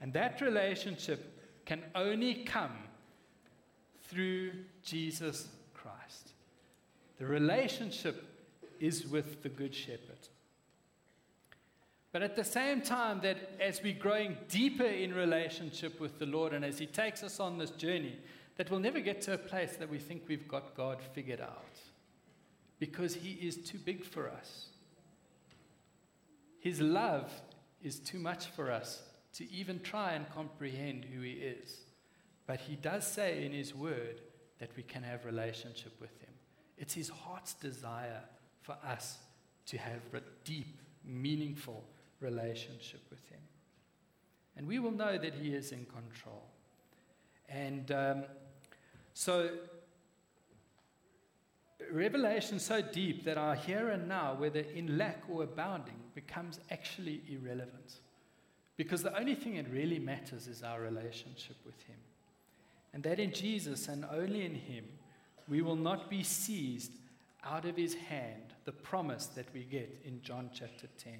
And 0.00 0.12
that 0.12 0.40
relationship 0.40 1.38
can 1.64 1.82
only 1.94 2.34
come 2.44 2.76
through 4.04 4.52
Jesus 4.82 5.48
Christ. 5.74 6.32
The 7.18 7.26
relationship 7.26 8.24
is 8.80 9.06
with 9.06 9.42
the 9.42 9.48
Good 9.48 9.74
Shepherd. 9.74 10.28
But 12.12 12.22
at 12.22 12.36
the 12.36 12.44
same 12.44 12.80
time, 12.80 13.20
that 13.22 13.36
as 13.60 13.82
we're 13.82 13.98
growing 13.98 14.36
deeper 14.48 14.84
in 14.84 15.14
relationship 15.14 16.00
with 16.00 16.18
the 16.18 16.26
Lord 16.26 16.54
and 16.54 16.64
as 16.64 16.78
He 16.78 16.86
takes 16.86 17.22
us 17.22 17.38
on 17.38 17.58
this 17.58 17.70
journey, 17.70 18.18
that 18.56 18.70
we'll 18.70 18.80
never 18.80 19.00
get 19.00 19.20
to 19.22 19.34
a 19.34 19.38
place 19.38 19.76
that 19.76 19.90
we 19.90 19.98
think 19.98 20.22
we've 20.26 20.48
got 20.48 20.74
God 20.74 20.98
figured 21.14 21.40
out 21.40 21.78
because 22.78 23.14
He 23.14 23.32
is 23.46 23.56
too 23.58 23.78
big 23.78 24.04
for 24.04 24.30
us. 24.30 24.68
His 26.60 26.80
love 26.80 27.30
is 27.82 27.98
too 28.00 28.18
much 28.18 28.46
for 28.46 28.70
us 28.70 29.02
to 29.34 29.50
even 29.52 29.80
try 29.80 30.12
and 30.12 30.28
comprehend 30.30 31.04
who 31.04 31.20
He 31.20 31.32
is. 31.32 31.80
But 32.46 32.60
He 32.60 32.76
does 32.76 33.06
say 33.06 33.44
in 33.44 33.52
His 33.52 33.74
Word 33.74 34.20
that 34.58 34.70
we 34.76 34.82
can 34.82 35.02
have 35.02 35.24
relationship 35.24 35.92
with 36.00 36.10
Him. 36.20 36.32
It's 36.76 36.94
His 36.94 37.08
heart's 37.08 37.54
desire 37.54 38.22
for 38.62 38.76
us 38.84 39.18
to 39.66 39.78
have 39.78 40.00
a 40.14 40.20
deep, 40.44 40.80
meaningful 41.04 41.84
relationship 42.20 43.02
with 43.10 43.24
Him. 43.28 43.40
And 44.56 44.66
we 44.66 44.78
will 44.78 44.90
know 44.90 45.16
that 45.18 45.34
He 45.34 45.54
is 45.54 45.72
in 45.72 45.86
control. 45.86 46.44
And 47.48 47.90
um, 47.92 48.24
so, 49.14 49.50
revelation 51.92 52.58
so 52.58 52.82
deep 52.82 53.24
that 53.24 53.38
our 53.38 53.54
here 53.54 53.88
and 53.90 54.08
now, 54.08 54.34
whether 54.34 54.60
in 54.60 54.98
lack 54.98 55.22
or 55.30 55.44
abounding, 55.44 55.94
becomes 56.18 56.58
actually 56.72 57.22
irrelevant. 57.28 58.00
Because 58.76 59.04
the 59.04 59.16
only 59.16 59.36
thing 59.36 59.54
that 59.54 59.70
really 59.70 60.00
matters 60.00 60.48
is 60.48 60.64
our 60.64 60.80
relationship 60.80 61.56
with 61.64 61.80
Him. 61.82 61.94
And 62.92 63.04
that 63.04 63.20
in 63.20 63.32
Jesus 63.32 63.86
and 63.86 64.04
only 64.12 64.44
in 64.44 64.56
Him, 64.56 64.84
we 65.48 65.62
will 65.62 65.76
not 65.76 66.10
be 66.10 66.24
seized 66.24 66.90
out 67.44 67.64
of 67.64 67.76
His 67.76 67.94
hand, 67.94 68.42
the 68.64 68.72
promise 68.72 69.26
that 69.26 69.46
we 69.54 69.62
get 69.62 70.00
in 70.04 70.20
John 70.22 70.50
chapter 70.52 70.88
10. 70.98 71.12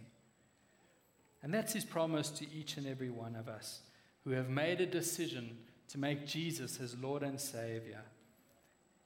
And 1.44 1.54
that's 1.54 1.74
His 1.74 1.84
promise 1.84 2.30
to 2.30 2.46
each 2.52 2.76
and 2.76 2.88
every 2.88 3.10
one 3.10 3.36
of 3.36 3.48
us 3.48 3.82
who 4.24 4.30
have 4.30 4.48
made 4.48 4.80
a 4.80 4.86
decision 4.86 5.58
to 5.90 5.98
make 5.98 6.26
Jesus 6.26 6.80
as 6.80 6.98
Lord 6.98 7.22
and 7.22 7.40
Savior. 7.40 8.02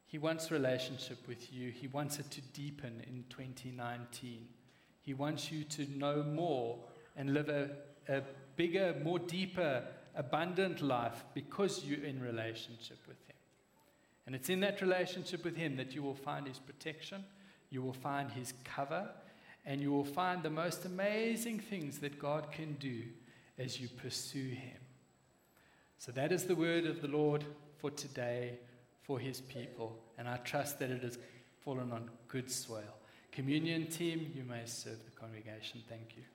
He 0.06 0.16
wants 0.16 0.50
relationship 0.50 1.28
with 1.28 1.52
you. 1.52 1.70
He 1.70 1.86
wants 1.86 2.18
it 2.18 2.30
to 2.30 2.40
deepen 2.40 3.02
in 3.06 3.24
2019. 3.28 4.46
He 5.02 5.14
wants 5.14 5.50
you 5.50 5.64
to 5.64 5.86
know 5.98 6.22
more 6.22 6.78
and 7.16 7.34
live 7.34 7.48
a, 7.48 7.70
a 8.08 8.22
bigger, 8.56 8.94
more 9.02 9.18
deeper, 9.18 9.82
abundant 10.14 10.80
life 10.80 11.24
because 11.34 11.84
you're 11.84 12.04
in 12.04 12.20
relationship 12.20 12.98
with 13.06 13.18
Him. 13.26 13.36
And 14.26 14.34
it's 14.34 14.48
in 14.48 14.60
that 14.60 14.80
relationship 14.80 15.44
with 15.44 15.56
Him 15.56 15.76
that 15.76 15.94
you 15.94 16.02
will 16.02 16.14
find 16.14 16.46
His 16.46 16.58
protection, 16.58 17.24
you 17.70 17.82
will 17.82 17.92
find 17.92 18.30
His 18.30 18.54
cover, 18.64 19.08
and 19.66 19.80
you 19.80 19.90
will 19.90 20.04
find 20.04 20.42
the 20.42 20.50
most 20.50 20.84
amazing 20.84 21.58
things 21.58 21.98
that 21.98 22.18
God 22.18 22.52
can 22.52 22.74
do 22.74 23.02
as 23.58 23.80
you 23.80 23.88
pursue 23.88 24.50
Him. 24.50 24.78
So 25.98 26.12
that 26.12 26.32
is 26.32 26.44
the 26.44 26.56
word 26.56 26.86
of 26.86 27.00
the 27.00 27.08
Lord 27.08 27.44
for 27.78 27.90
today 27.90 28.58
for 29.02 29.18
His 29.18 29.40
people, 29.40 29.98
and 30.16 30.28
I 30.28 30.36
trust 30.38 30.78
that 30.78 30.90
it 30.90 31.02
has 31.02 31.18
fallen 31.64 31.92
on 31.92 32.10
good 32.28 32.50
soil. 32.50 32.94
Communion 33.32 33.86
team, 33.86 34.30
you 34.36 34.44
may 34.44 34.60
serve 34.66 35.02
the 35.06 35.10
congregation. 35.18 35.82
Thank 35.88 36.16
you. 36.16 36.22